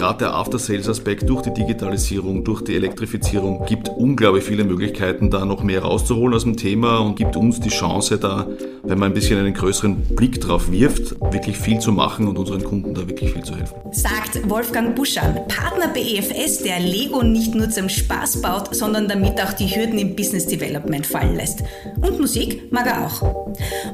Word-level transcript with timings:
Gerade 0.00 0.18
der 0.20 0.34
After-Sales-Aspekt 0.34 1.28
durch 1.28 1.42
die 1.42 1.52
Digitalisierung, 1.52 2.42
durch 2.44 2.62
die 2.62 2.74
Elektrifizierung 2.74 3.66
gibt 3.66 3.88
unglaublich 3.88 4.44
viele 4.44 4.64
Möglichkeiten, 4.64 5.30
da 5.30 5.44
noch 5.44 5.62
mehr 5.62 5.82
rauszuholen 5.82 6.34
aus 6.34 6.44
dem 6.44 6.56
Thema 6.56 6.98
und 6.98 7.16
gibt 7.16 7.36
uns 7.36 7.60
die 7.60 7.68
Chance, 7.68 8.18
da, 8.18 8.46
wenn 8.82 8.98
man 8.98 9.10
ein 9.10 9.14
bisschen 9.14 9.38
einen 9.38 9.52
größeren 9.52 9.96
Blick 10.16 10.40
drauf 10.40 10.70
wirft, 10.70 11.20
wirklich 11.32 11.58
viel 11.58 11.80
zu 11.80 11.92
machen 11.92 12.28
und 12.28 12.38
unseren 12.38 12.64
Kunden 12.64 12.94
da 12.94 13.08
wirklich 13.08 13.32
viel 13.32 13.42
zu 13.42 13.54
helfen. 13.54 13.74
Sagt 13.92 14.48
Wolfgang 14.48 14.94
Buschan, 14.94 15.34
Partner 15.48 15.88
bei 15.92 16.00
EFS, 16.00 16.62
der 16.62 16.80
Lego 16.80 17.22
nicht 17.22 17.54
nur 17.54 17.68
zum 17.68 17.88
Spaß 17.88 18.40
baut, 18.40 18.74
sondern 18.74 19.06
damit 19.06 19.40
auch 19.42 19.52
die 19.52 19.66
Hürden 19.66 19.98
im 19.98 20.16
Business 20.16 20.46
Development 20.46 21.06
fallen 21.06 21.36
lässt. 21.36 21.62
Und 22.00 22.20
Musik 22.20 22.72
mag 22.72 22.86
er 22.86 23.06
auch. 23.06 23.22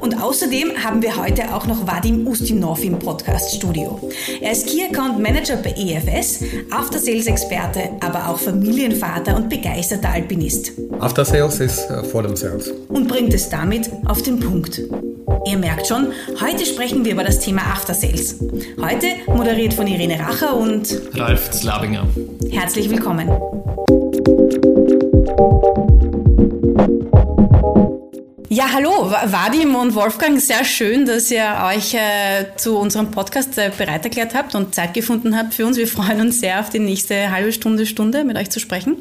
Und 0.01 0.21
außerdem 0.23 0.73
haben 0.83 1.03
wir 1.03 1.17
heute 1.17 1.55
auch 1.55 1.67
noch 1.67 1.87
Vadim 1.87 2.27
Ustinov 2.27 2.83
im 2.85 2.99
Podcast-Studio. 2.99 3.99
Er 4.41 4.53
ist 4.53 4.67
Key 4.67 4.85
Account 4.85 5.19
Manager 5.19 5.57
bei 5.57 5.75
EFS, 5.77 6.45
After-Sales-Experte, 6.71 7.91
aber 8.01 8.29
auch 8.29 8.39
Familienvater 8.39 9.37
und 9.37 9.49
begeisterter 9.49 10.11
Alpinist. 10.11 10.73
After 11.01 11.25
Sales 11.25 11.61
ist 11.61 11.91
uh, 11.91 12.03
vor 12.05 12.23
dem 12.23 12.37
Sales. 12.37 12.73
Und 12.89 13.09
bringt 13.09 13.35
es 13.35 13.49
damit 13.49 13.91
auf 14.07 14.23
den 14.23 14.41
Punkt. 14.41 14.81
Ihr 15.47 15.59
merkt 15.59 15.87
schon, 15.87 16.09
heute 16.41 16.67
sprechen 16.67 17.05
wir 17.05 17.13
über 17.13 17.25
das 17.25 17.39
Thema 17.39 17.63
After 17.63 17.95
Sales. 17.95 18.37
Heute 18.81 19.07
moderiert 19.27 19.75
von 19.75 19.87
Irene 19.87 20.19
Racher 20.19 20.57
und 20.57 21.01
Ralf 21.15 21.53
Slabinger. 21.53 22.07
Herzlich 22.51 22.91
willkommen. 22.91 23.31
Ja, 28.57 28.73
hallo, 28.73 29.11
Vadim 29.11 29.75
und 29.75 29.95
Wolfgang, 29.95 30.41
sehr 30.41 30.65
schön, 30.65 31.05
dass 31.05 31.31
ihr 31.31 31.45
euch 31.67 31.93
äh, 31.93 32.57
zu 32.57 32.79
unserem 32.79 33.11
Podcast 33.11 33.59
äh, 33.59 33.71
bereit 33.77 34.03
erklärt 34.07 34.35
habt 34.35 34.55
und 34.55 34.75
Zeit 34.75 34.95
gefunden 34.95 35.37
habt 35.37 35.53
für 35.53 35.67
uns. 35.67 35.77
Wir 35.77 35.87
freuen 35.87 36.23
uns 36.23 36.41
sehr 36.41 36.61
auf 36.61 36.71
die 36.71 36.79
nächste 36.79 37.31
halbe 37.31 37.53
Stunde, 37.53 37.85
Stunde 37.85 38.25
mit 38.25 38.39
euch 38.39 38.49
zu 38.49 38.59
sprechen. 38.59 38.97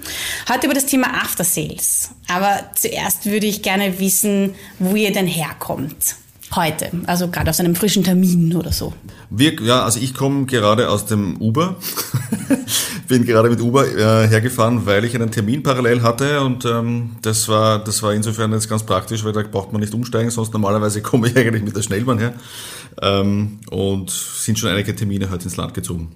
Heute 0.49 0.66
über 0.66 0.73
das 0.73 0.88
Thema 0.88 1.07
After 1.23 1.45
Sales. 1.45 2.09
Aber 2.27 2.69
zuerst 2.75 3.27
würde 3.27 3.45
ich 3.45 3.61
gerne 3.61 3.97
wissen, 3.97 4.55
wo 4.77 4.94
ihr 4.94 5.13
denn 5.13 5.25
herkommt. 5.25 6.17
Heute, 6.53 6.91
also 7.07 7.27
gerade 7.27 7.49
aus 7.49 7.59
einem 7.59 7.75
frischen 7.75 8.03
Termin 8.03 8.55
oder 8.55 8.71
so. 8.71 8.93
Wir, 9.29 9.59
ja, 9.61 9.83
also 9.83 9.99
ich 9.99 10.13
komme 10.13 10.45
gerade 10.45 10.89
aus 10.89 11.05
dem 11.05 11.38
Uber, 11.41 11.75
bin 13.07 13.25
gerade 13.25 13.49
mit 13.49 13.59
Uber 13.59 13.88
äh, 13.88 14.27
hergefahren, 14.27 14.85
weil 14.85 15.03
ich 15.05 15.16
einen 15.16 15.31
Termin 15.31 15.63
parallel 15.63 16.03
hatte 16.03 16.41
und 16.41 16.63
ähm, 16.66 17.17
das 17.21 17.49
war 17.49 17.83
das 17.83 18.03
war 18.03 18.13
insofern 18.13 18.53
jetzt 18.53 18.69
ganz 18.69 18.83
praktisch, 18.83 19.23
weil 19.25 19.33
da 19.33 19.41
braucht 19.41 19.71
man 19.71 19.81
nicht 19.81 19.93
umsteigen, 19.93 20.29
sonst 20.29 20.53
normalerweise 20.53 21.01
komme 21.03 21.27
ich 21.27 21.35
eigentlich 21.35 21.63
mit 21.63 21.75
der 21.75 21.81
Schnellbahn 21.81 22.19
her 22.19 22.33
ähm, 23.01 23.59
und 23.71 24.11
sind 24.11 24.59
schon 24.59 24.69
einige 24.69 24.95
Termine 24.95 25.29
heute 25.31 25.45
ins 25.45 25.57
Land 25.57 25.73
gezogen. 25.73 26.16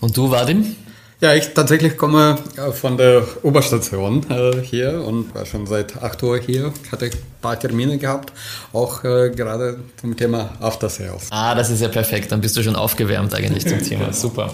Und 0.00 0.16
du, 0.16 0.30
Vadim? 0.30 0.74
Ja, 1.18 1.34
ich 1.34 1.54
tatsächlich 1.54 1.96
komme 1.96 2.38
äh, 2.56 2.72
von 2.72 2.98
der 2.98 3.26
Oberstation 3.42 4.26
äh, 4.28 4.60
hier 4.60 5.02
und 5.02 5.34
war 5.34 5.46
schon 5.46 5.66
seit 5.66 6.02
8 6.02 6.22
Uhr 6.22 6.38
hier. 6.38 6.74
Hatte 6.92 7.06
ein 7.06 7.12
paar 7.40 7.58
Termine 7.58 7.96
gehabt, 7.96 8.34
auch 8.74 9.02
äh, 9.02 9.30
gerade 9.30 9.78
zum 9.98 10.14
Thema 10.14 10.50
After 10.60 10.90
Sales. 10.90 11.28
Ah, 11.30 11.54
das 11.54 11.70
ist 11.70 11.80
ja 11.80 11.88
perfekt. 11.88 12.32
Dann 12.32 12.42
bist 12.42 12.54
du 12.56 12.62
schon 12.62 12.76
aufgewärmt 12.76 13.34
eigentlich 13.34 13.66
zum 13.66 13.82
Thema. 13.82 14.12
Super. 14.12 14.52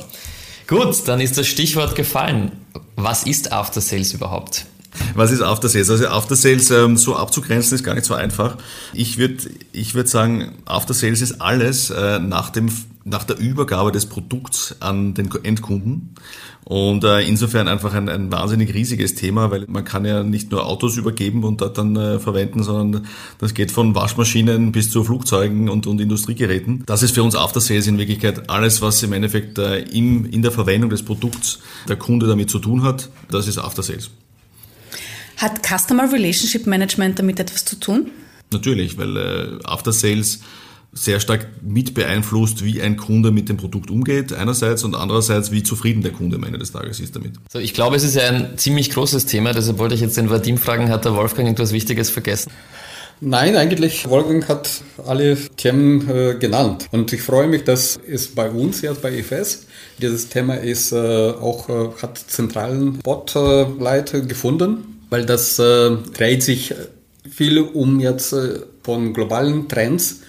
Gut, 0.68 1.08
dann 1.08 1.20
ist 1.20 1.36
das 1.36 1.48
Stichwort 1.48 1.96
gefallen. 1.96 2.52
Was 2.94 3.24
ist 3.24 3.52
After 3.52 3.80
Sales 3.80 4.14
überhaupt? 4.14 4.66
Was 5.14 5.32
ist 5.32 5.42
After 5.42 5.68
Sales? 5.68 5.90
Also 5.90 6.06
After 6.06 6.36
Sales 6.36 6.70
ähm, 6.70 6.96
so 6.96 7.16
abzugrenzen 7.16 7.74
ist 7.74 7.82
gar 7.82 7.94
nicht 7.94 8.06
so 8.06 8.14
einfach. 8.14 8.56
Ich 8.92 9.18
würde 9.18 9.38
ich 9.72 9.94
würd 9.94 10.08
sagen, 10.08 10.52
After 10.64 10.94
Sales 10.94 11.22
ist 11.22 11.40
alles 11.40 11.90
äh, 11.90 12.20
nach, 12.20 12.50
dem, 12.50 12.70
nach 13.04 13.24
der 13.24 13.38
Übergabe 13.38 13.92
des 13.92 14.06
Produkts 14.06 14.76
an 14.80 15.14
den 15.14 15.30
Endkunden. 15.42 16.14
Und 16.64 17.02
äh, 17.02 17.22
insofern 17.22 17.66
einfach 17.66 17.92
ein, 17.94 18.08
ein 18.08 18.30
wahnsinnig 18.30 18.72
riesiges 18.72 19.14
Thema, 19.14 19.50
weil 19.50 19.66
man 19.68 19.84
kann 19.84 20.04
ja 20.04 20.22
nicht 20.22 20.52
nur 20.52 20.64
Autos 20.66 20.96
übergeben 20.96 21.42
und 21.42 21.60
dort 21.60 21.76
dann 21.76 21.96
äh, 21.96 22.20
verwenden, 22.20 22.62
sondern 22.62 23.06
das 23.38 23.54
geht 23.54 23.72
von 23.72 23.94
Waschmaschinen 23.94 24.70
bis 24.70 24.90
zu 24.90 25.02
Flugzeugen 25.02 25.68
und, 25.68 25.86
und 25.86 26.00
Industriegeräten. 26.00 26.84
Das 26.86 27.02
ist 27.02 27.14
für 27.14 27.22
uns 27.22 27.34
After 27.34 27.60
Sales 27.60 27.88
in 27.88 27.98
Wirklichkeit 27.98 28.48
alles, 28.48 28.80
was 28.80 29.02
im 29.02 29.12
Endeffekt 29.12 29.58
äh, 29.58 29.80
im, 29.80 30.24
in 30.26 30.42
der 30.42 30.52
Verwendung 30.52 30.90
des 30.90 31.02
Produkts 31.02 31.58
der 31.88 31.96
Kunde 31.96 32.28
damit 32.28 32.48
zu 32.48 32.60
tun 32.60 32.84
hat. 32.84 33.10
Das 33.30 33.48
ist 33.48 33.58
After 33.58 33.82
Sales. 33.82 34.10
Hat 35.38 35.66
Customer 35.66 36.12
Relationship 36.12 36.68
Management 36.68 37.18
damit 37.18 37.40
etwas 37.40 37.64
zu 37.64 37.74
tun? 37.74 38.12
Natürlich, 38.52 38.96
weil 38.98 39.16
äh, 39.16 39.58
After 39.64 39.92
Sales 39.92 40.40
sehr 40.92 41.20
stark 41.20 41.46
mit 41.62 41.94
beeinflusst, 41.94 42.64
wie 42.64 42.82
ein 42.82 42.96
Kunde 42.96 43.30
mit 43.30 43.48
dem 43.48 43.56
Produkt 43.56 43.90
umgeht, 43.90 44.32
einerseits 44.32 44.84
und 44.84 44.94
andererseits, 44.94 45.50
wie 45.50 45.62
zufrieden 45.62 46.02
der 46.02 46.12
Kunde 46.12 46.36
am 46.36 46.44
Ende 46.44 46.58
des 46.58 46.72
Tages 46.72 47.00
ist 47.00 47.16
damit. 47.16 47.32
So, 47.50 47.58
ich 47.58 47.72
glaube, 47.72 47.96
es 47.96 48.04
ist 48.04 48.14
ja 48.14 48.28
ein 48.28 48.58
ziemlich 48.58 48.90
großes 48.90 49.24
Thema, 49.26 49.54
deshalb 49.54 49.78
wollte 49.78 49.94
ich 49.94 50.02
jetzt 50.02 50.16
den 50.16 50.28
Vadim 50.28 50.58
fragen, 50.58 50.90
hat 50.90 51.04
der 51.04 51.14
Wolfgang 51.14 51.48
irgendwas 51.48 51.72
Wichtiges 51.72 52.10
vergessen? 52.10 52.52
Nein, 53.24 53.56
eigentlich, 53.56 54.08
Wolfgang 54.08 54.48
hat 54.48 54.82
alle 55.06 55.36
Themen 55.56 56.10
äh, 56.10 56.34
genannt. 56.34 56.88
Und 56.90 57.12
ich 57.12 57.22
freue 57.22 57.46
mich, 57.46 57.62
dass 57.62 57.98
es 58.08 58.34
bei 58.34 58.50
uns 58.50 58.82
jetzt 58.82 59.00
bei 59.00 59.16
EFS, 59.16 59.66
dieses 59.98 60.28
Thema 60.28 60.54
ist 60.54 60.90
äh, 60.90 60.96
auch, 60.96 61.68
äh, 61.68 62.02
hat 62.02 62.18
zentralen 62.18 62.96
Spotlight 62.96 64.28
gefunden, 64.28 65.04
weil 65.08 65.24
das 65.24 65.58
äh, 65.60 65.90
dreht 66.12 66.42
sich 66.42 66.74
viel 67.30 67.60
um 67.60 68.00
jetzt 68.00 68.32
äh, 68.32 68.58
von 68.82 69.14
globalen 69.14 69.68
Trends 69.68 70.21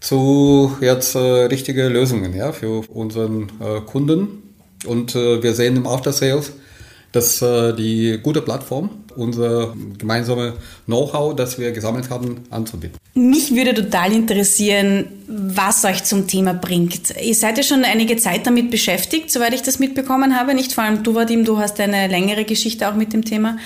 zu 0.00 0.76
jetzt 0.80 1.14
äh, 1.14 1.18
richtige 1.18 1.88
Lösungen 1.88 2.34
ja, 2.34 2.52
für 2.52 2.82
unseren 2.90 3.50
äh, 3.60 3.80
Kunden. 3.80 4.42
Und 4.86 5.14
äh, 5.14 5.42
wir 5.42 5.54
sehen 5.54 5.76
im 5.76 5.86
After 5.86 6.12
Sales, 6.12 6.52
dass 7.12 7.40
äh, 7.42 7.72
die 7.72 8.18
gute 8.22 8.42
Plattform, 8.42 8.90
unser 9.16 9.74
gemeinsame 9.96 10.54
Know-how, 10.84 11.34
das 11.34 11.58
wir 11.58 11.72
gesammelt 11.72 12.10
haben, 12.10 12.44
anzubieten. 12.50 12.98
Mich 13.14 13.54
würde 13.54 13.72
total 13.72 14.12
interessieren, 14.12 15.06
was 15.26 15.84
euch 15.86 16.04
zum 16.04 16.26
Thema 16.26 16.52
bringt. 16.52 17.14
Ihr 17.18 17.34
seid 17.34 17.56
ja 17.56 17.64
schon 17.64 17.84
einige 17.84 18.18
Zeit 18.18 18.46
damit 18.46 18.70
beschäftigt, 18.70 19.32
soweit 19.32 19.54
ich 19.54 19.62
das 19.62 19.78
mitbekommen 19.78 20.38
habe. 20.38 20.54
Nicht 20.54 20.74
vor 20.74 20.84
allem 20.84 21.02
du, 21.02 21.14
Vadim, 21.14 21.46
du 21.46 21.56
hast 21.56 21.80
eine 21.80 22.08
längere 22.08 22.44
Geschichte 22.44 22.86
auch 22.88 22.94
mit 22.94 23.14
dem 23.14 23.24
Thema. 23.24 23.56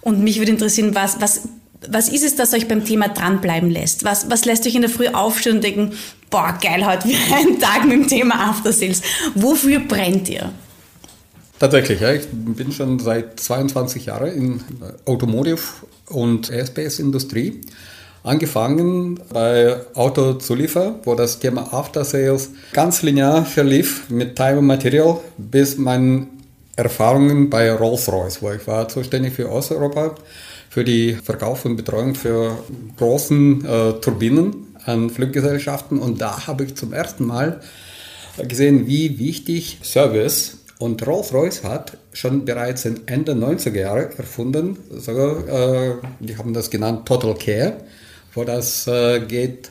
Und 0.00 0.20
mich 0.20 0.38
würde 0.38 0.52
interessieren, 0.52 0.94
was, 0.94 1.20
was 1.20 1.48
was 1.88 2.08
ist 2.08 2.24
es, 2.24 2.36
das 2.36 2.52
euch 2.52 2.68
beim 2.68 2.84
Thema 2.84 3.08
dranbleiben 3.08 3.70
lässt? 3.70 4.04
Was, 4.04 4.30
was 4.30 4.44
lässt 4.44 4.66
euch 4.66 4.74
in 4.74 4.82
der 4.82 4.90
Früh 4.90 5.08
aufstehen 5.08 5.56
und 5.56 5.64
denken, 5.64 5.92
boah, 6.30 6.56
geil, 6.60 6.86
heute 6.86 7.08
wieder 7.08 7.18
ein 7.36 7.58
Tag 7.58 7.84
mit 7.84 7.92
dem 7.92 8.08
Thema 8.08 8.50
After 8.50 8.72
Sales. 8.72 9.02
Wofür 9.34 9.80
brennt 9.80 10.28
ihr? 10.28 10.52
Tatsächlich, 11.58 12.00
ja. 12.00 12.12
Ich 12.12 12.26
bin 12.30 12.72
schon 12.72 12.98
seit 12.98 13.38
22 13.40 14.06
Jahren 14.06 14.32
in 14.32 14.60
Automotive- 15.04 15.86
und 16.08 16.50
Airspace-Industrie. 16.50 17.60
Angefangen 18.22 19.20
bei 19.32 19.76
Autozuliefer, 19.94 21.00
wo 21.04 21.14
das 21.14 21.38
Thema 21.38 21.72
After 21.72 22.04
Sales 22.04 22.50
ganz 22.72 23.02
linear 23.02 23.46
verlief 23.46 24.10
mit 24.10 24.36
Time 24.36 24.58
and 24.58 24.66
Material 24.66 25.20
bis 25.38 25.78
meine 25.78 26.26
Erfahrungen 26.76 27.48
bei 27.48 27.72
Rolls-Royce, 27.72 28.42
wo 28.42 28.52
ich 28.52 28.66
war 28.66 28.88
zuständig 28.88 29.34
für 29.34 29.50
Osteuropa 29.50 30.14
für 30.70 30.84
die 30.84 31.14
Verkauf 31.14 31.64
und 31.64 31.76
Betreuung 31.76 32.14
für 32.14 32.56
großen 32.96 33.64
äh, 33.64 33.92
Turbinen 34.00 34.76
an 34.86 35.10
Fluggesellschaften. 35.10 35.98
Und 35.98 36.20
da 36.20 36.46
habe 36.46 36.64
ich 36.64 36.76
zum 36.76 36.92
ersten 36.92 37.26
Mal 37.26 37.60
gesehen, 38.38 38.86
wie 38.86 39.18
wichtig 39.18 39.80
Service 39.82 40.58
und 40.78 41.06
Rolls-Royce 41.06 41.64
hat 41.64 41.98
schon 42.12 42.44
bereits 42.44 42.86
Ende 42.86 43.32
90er 43.32 43.78
Jahre 43.78 44.16
erfunden, 44.16 44.78
sogar, 44.90 45.46
äh, 45.48 45.94
die 46.20 46.38
haben 46.38 46.54
das 46.54 46.70
genannt 46.70 47.06
Total 47.06 47.34
Care, 47.34 47.76
wo 48.32 48.44
das 48.44 48.86
äh, 48.86 49.20
geht, 49.20 49.70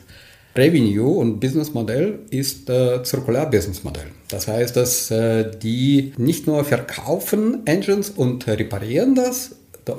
Revenue 0.54 1.16
und 1.16 1.40
Businessmodell 1.40 2.20
ist 2.30 2.68
äh, 2.68 3.02
Zirkular-Businessmodell. 3.02 4.06
Das 4.28 4.48
heißt, 4.48 4.76
dass 4.76 5.10
äh, 5.10 5.50
die 5.58 6.12
nicht 6.16 6.46
nur 6.46 6.64
verkaufen 6.64 7.66
Engines 7.66 8.10
und 8.10 8.46
reparieren 8.46 9.14
das, 9.14 9.52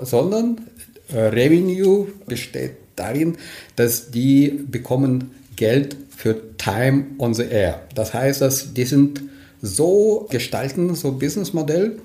sondern 0.04 0.62
Revenue 1.14 2.08
besteht 2.28 2.74
darin, 2.96 3.38
dass 3.76 4.12
die 4.12 4.50
bekommen 4.50 5.32
Geld 5.56 5.96
für 6.16 6.58
Time 6.58 7.06
on 7.18 7.34
the 7.34 7.44
Air. 7.44 7.82
Das 7.96 8.14
heißt, 8.14 8.42
dass 8.42 8.74
die 8.74 8.86
sind 8.86 9.22
so 9.62 10.28
gestalten, 10.30 10.96
so 10.96 11.14
Businessmodell, 11.14 11.98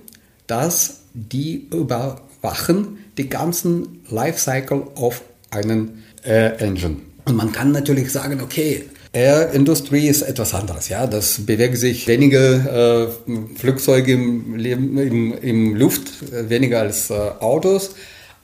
dass 0.46 1.00
die 1.14 1.68
überwachen 1.72 2.98
die 3.18 3.28
ganzen 3.28 4.00
Lifecycle 4.10 4.84
auf 4.94 5.22
einen 5.50 6.04
Air 6.22 6.60
Engine. 6.60 6.96
Und 7.24 7.36
man 7.36 7.52
kann 7.52 7.72
natürlich 7.72 8.12
sagen, 8.12 8.40
okay, 8.40 8.84
Air 9.12 9.52
Industrie 9.52 10.08
ist 10.08 10.22
etwas 10.22 10.52
anderes, 10.52 10.88
ja. 10.90 11.06
Das 11.06 11.40
bewegen 11.46 11.76
sich 11.76 12.06
weniger 12.06 13.06
äh, 13.06 13.08
Flugzeuge 13.56 14.12
im, 14.12 14.58
im, 14.58 15.38
im 15.38 15.74
Luft, 15.74 16.02
weniger 16.48 16.80
als 16.80 17.10
äh, 17.10 17.14
Autos. 17.14 17.94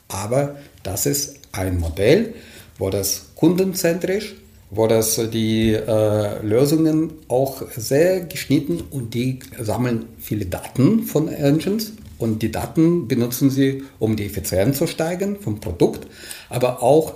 Aber 0.07 0.57
das 0.83 1.05
ist 1.05 1.39
ein 1.51 1.79
Modell, 1.79 2.33
wo 2.77 2.89
das 2.89 3.27
kundenzentrisch, 3.35 4.35
wo 4.69 4.87
das 4.87 5.21
die 5.31 5.73
äh, 5.73 6.45
Lösungen 6.45 7.13
auch 7.27 7.63
sehr 7.75 8.21
geschnitten 8.21 8.83
und 8.89 9.13
die 9.13 9.39
sammeln 9.59 10.05
viele 10.19 10.45
Daten 10.45 11.03
von 11.03 11.27
Engines 11.27 11.93
und 12.17 12.41
die 12.41 12.51
Daten 12.51 13.07
benutzen 13.07 13.49
sie, 13.49 13.83
um 13.99 14.15
die 14.15 14.25
Effizienz 14.25 14.77
zu 14.77 14.87
steigern 14.87 15.37
vom 15.39 15.59
Produkt, 15.59 16.07
aber 16.49 16.81
auch 16.81 17.13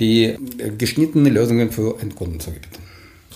die 0.00 0.24
äh, 0.24 0.36
geschnittene 0.76 1.30
Lösungen 1.30 1.70
für 1.70 2.00
Endkunden 2.00 2.40
zu 2.40 2.50
bieten. 2.50 2.87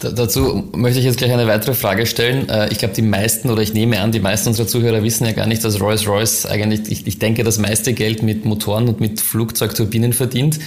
Dazu 0.02 0.64
möchte 0.74 0.98
ich 0.98 1.04
jetzt 1.04 1.18
gleich 1.18 1.32
eine 1.32 1.46
weitere 1.46 1.74
Frage 1.74 2.06
stellen. 2.06 2.48
Äh, 2.48 2.70
ich 2.70 2.78
glaube, 2.78 2.94
die 2.94 3.02
meisten 3.02 3.50
oder 3.50 3.62
ich 3.62 3.72
nehme 3.72 4.00
an, 4.00 4.12
die 4.12 4.20
meisten 4.20 4.48
unserer 4.48 4.66
Zuhörer 4.66 5.02
wissen 5.02 5.24
ja 5.24 5.32
gar 5.32 5.46
nicht, 5.46 5.64
dass 5.64 5.80
Rolls-Royce 5.80 6.46
eigentlich, 6.46 6.90
ich, 6.90 7.06
ich 7.06 7.18
denke, 7.18 7.44
das 7.44 7.58
meiste 7.58 7.92
Geld 7.92 8.22
mit 8.22 8.44
Motoren 8.44 8.88
und 8.88 9.00
mit 9.00 9.20
Flugzeugturbinen 9.20 10.12
verdient. 10.12 10.58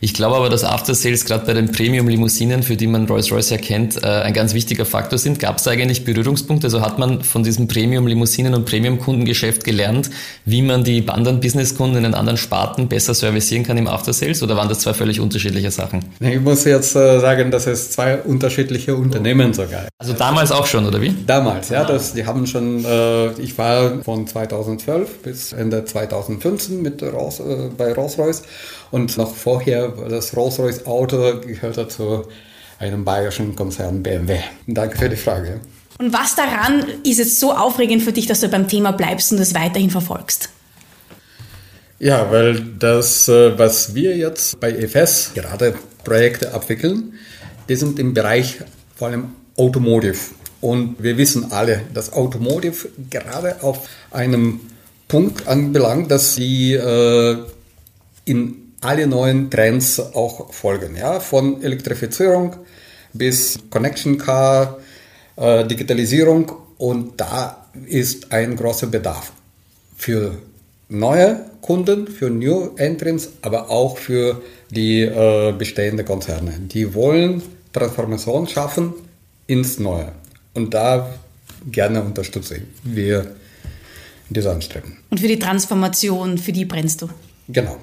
Ich 0.00 0.14
glaube 0.14 0.36
aber, 0.36 0.48
dass 0.48 0.64
After 0.64 0.94
Sales 0.94 1.24
gerade 1.24 1.46
bei 1.46 1.52
den 1.52 1.70
Premium-Limousinen, 1.72 2.62
für 2.62 2.76
die 2.76 2.86
man 2.86 3.06
Rolls-Royce 3.06 3.50
ja 3.50 3.56
kennt, 3.56 4.02
äh, 4.02 4.06
ein 4.06 4.32
ganz 4.32 4.54
wichtiger 4.54 4.84
Faktor 4.84 5.18
sind. 5.18 5.38
Gab 5.38 5.58
es 5.58 5.64
da 5.64 5.70
eigentlich 5.70 6.04
Berührungspunkte? 6.04 6.66
Also 6.66 6.80
hat 6.80 6.98
man 6.98 7.22
von 7.22 7.42
diesem 7.42 7.68
Premium-Limousinen 7.68 8.54
und 8.54 8.64
Premium-Kundengeschäft 8.64 9.64
gelernt, 9.64 10.10
wie 10.44 10.62
man 10.62 10.84
die 10.84 11.08
anderen 11.08 11.40
Business-Kunden 11.40 11.96
in 11.96 12.02
den 12.04 12.14
anderen 12.14 12.36
Sparten 12.36 12.88
besser 12.88 13.14
servicieren 13.14 13.64
kann 13.64 13.78
im 13.78 13.86
After 13.86 14.12
Sales? 14.12 14.42
Oder 14.42 14.56
waren 14.56 14.68
das 14.68 14.80
zwei 14.80 14.94
völlig 14.94 15.20
unterschiedliche 15.20 15.70
Sachen? 15.70 16.04
Ich 16.20 16.40
muss 16.40 16.64
jetzt 16.64 16.94
äh, 16.96 17.20
sagen, 17.20 17.50
dass 17.50 17.66
es 17.66 17.90
zwei 17.90 18.18
unterschiedliche 18.18 18.94
Unternehmen 18.94 19.52
sogar. 19.52 19.88
Also 19.98 20.12
damals 20.12 20.52
auch 20.52 20.66
schon, 20.66 20.86
oder 20.86 21.00
wie? 21.00 21.14
Damals, 21.26 21.68
ja. 21.70 21.84
Das, 21.84 22.14
die 22.14 22.26
haben 22.26 22.46
schon, 22.46 22.84
äh, 22.84 23.32
ich 23.40 23.56
war 23.56 24.02
von 24.02 24.26
2012 24.26 25.22
bis 25.22 25.52
Ende 25.52 25.84
2015 25.84 26.82
mit 26.82 27.02
Rolls, 27.02 27.40
äh, 27.40 27.70
bei 27.76 27.92
Rolls-Royce 27.92 28.42
und 28.90 29.16
noch 29.16 29.34
vorher, 29.34 29.83
das 29.88 30.36
Rolls-Royce 30.36 30.86
Auto 30.86 31.40
gehörte 31.40 31.88
zu 31.88 32.26
einem 32.78 33.04
bayerischen 33.04 33.54
Konzern 33.56 34.02
BMW. 34.02 34.38
Danke 34.66 34.98
für 34.98 35.08
die 35.08 35.16
Frage. 35.16 35.60
Und 35.98 36.12
was 36.12 36.34
daran 36.34 36.84
ist 37.04 37.18
jetzt 37.18 37.38
so 37.38 37.52
aufregend 37.52 38.02
für 38.02 38.12
dich, 38.12 38.26
dass 38.26 38.40
du 38.40 38.48
beim 38.48 38.66
Thema 38.66 38.92
bleibst 38.92 39.32
und 39.32 39.38
es 39.38 39.54
weiterhin 39.54 39.90
verfolgst? 39.90 40.48
Ja, 42.00 42.30
weil 42.30 42.60
das, 42.78 43.28
äh, 43.28 43.56
was 43.58 43.94
wir 43.94 44.16
jetzt 44.16 44.58
bei 44.58 44.72
EFS 44.72 45.32
gerade 45.34 45.74
Projekte 46.02 46.52
abwickeln, 46.52 47.14
die 47.68 47.76
sind 47.76 47.98
im 47.98 48.12
Bereich 48.12 48.58
vor 48.96 49.08
allem 49.08 49.32
Automotive. 49.56 50.18
Und 50.60 51.02
wir 51.02 51.16
wissen 51.16 51.52
alle, 51.52 51.82
dass 51.92 52.12
Automotive 52.12 52.88
gerade 53.10 53.62
auf 53.62 53.88
einem 54.10 54.60
Punkt 55.08 55.46
anbelangt, 55.46 56.10
dass 56.10 56.34
sie 56.34 56.72
äh, 56.72 57.36
in 58.24 58.63
alle 58.84 59.06
neuen 59.06 59.50
Trends 59.50 59.98
auch 59.98 60.52
folgen. 60.52 60.96
Ja? 60.96 61.20
Von 61.20 61.62
Elektrifizierung 61.62 62.56
bis 63.12 63.58
Connection 63.70 64.18
Car, 64.18 64.78
äh, 65.36 65.64
Digitalisierung 65.66 66.52
und 66.78 67.20
da 67.20 67.68
ist 67.86 68.32
ein 68.32 68.56
großer 68.56 68.88
Bedarf 68.88 69.32
für 69.96 70.38
neue 70.88 71.40
Kunden, 71.60 72.06
für 72.08 72.28
New 72.28 72.76
Entrants, 72.76 73.30
aber 73.42 73.70
auch 73.70 73.96
für 73.96 74.42
die 74.70 75.02
äh, 75.02 75.52
bestehenden 75.56 76.04
Konzerne. 76.04 76.52
Die 76.60 76.92
wollen 76.94 77.42
Transformation 77.72 78.46
schaffen 78.46 78.92
ins 79.46 79.78
Neue. 79.78 80.12
Und 80.52 80.74
da 80.74 81.14
gerne 81.70 82.02
unterstützen 82.02 82.68
wir 82.82 83.34
diese 84.28 84.50
Anstreben. 84.50 84.98
Und 85.10 85.20
für 85.20 85.28
die 85.28 85.38
Transformation, 85.38 86.38
für 86.38 86.52
die 86.52 86.64
brennst 86.64 87.02
du? 87.02 87.08
Genau. 87.48 87.76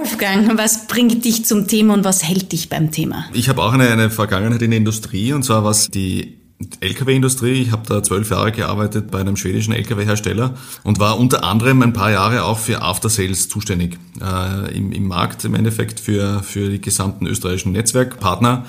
Wolfgang, 0.00 0.56
was 0.56 0.86
bringt 0.86 1.26
dich 1.26 1.44
zum 1.44 1.68
Thema 1.68 1.92
und 1.92 2.04
was 2.04 2.24
hält 2.24 2.52
dich 2.52 2.70
beim 2.70 2.90
Thema? 2.90 3.26
Ich 3.34 3.50
habe 3.50 3.62
auch 3.62 3.74
eine, 3.74 3.90
eine 3.90 4.08
Vergangenheit 4.08 4.62
in 4.62 4.70
der 4.70 4.78
Industrie 4.78 5.34
und 5.34 5.42
zwar 5.42 5.62
was 5.62 5.90
die 5.90 6.38
Lkw-Industrie. 6.80 7.60
Ich 7.60 7.70
habe 7.70 7.82
da 7.86 8.02
zwölf 8.02 8.30
Jahre 8.30 8.50
gearbeitet 8.50 9.10
bei 9.10 9.20
einem 9.20 9.36
schwedischen 9.36 9.74
Lkw-Hersteller 9.74 10.54
und 10.84 11.00
war 11.00 11.18
unter 11.18 11.44
anderem 11.44 11.82
ein 11.82 11.92
paar 11.92 12.10
Jahre 12.10 12.44
auch 12.44 12.58
für 12.58 12.80
After 12.80 13.10
Sales 13.10 13.50
zuständig 13.50 13.98
äh, 14.22 14.74
im, 14.74 14.90
im 14.92 15.06
Markt 15.06 15.44
im 15.44 15.54
Endeffekt 15.54 16.00
für, 16.00 16.42
für 16.42 16.70
die 16.70 16.80
gesamten 16.80 17.26
österreichischen 17.26 17.72
Netzwerkpartner. 17.72 18.64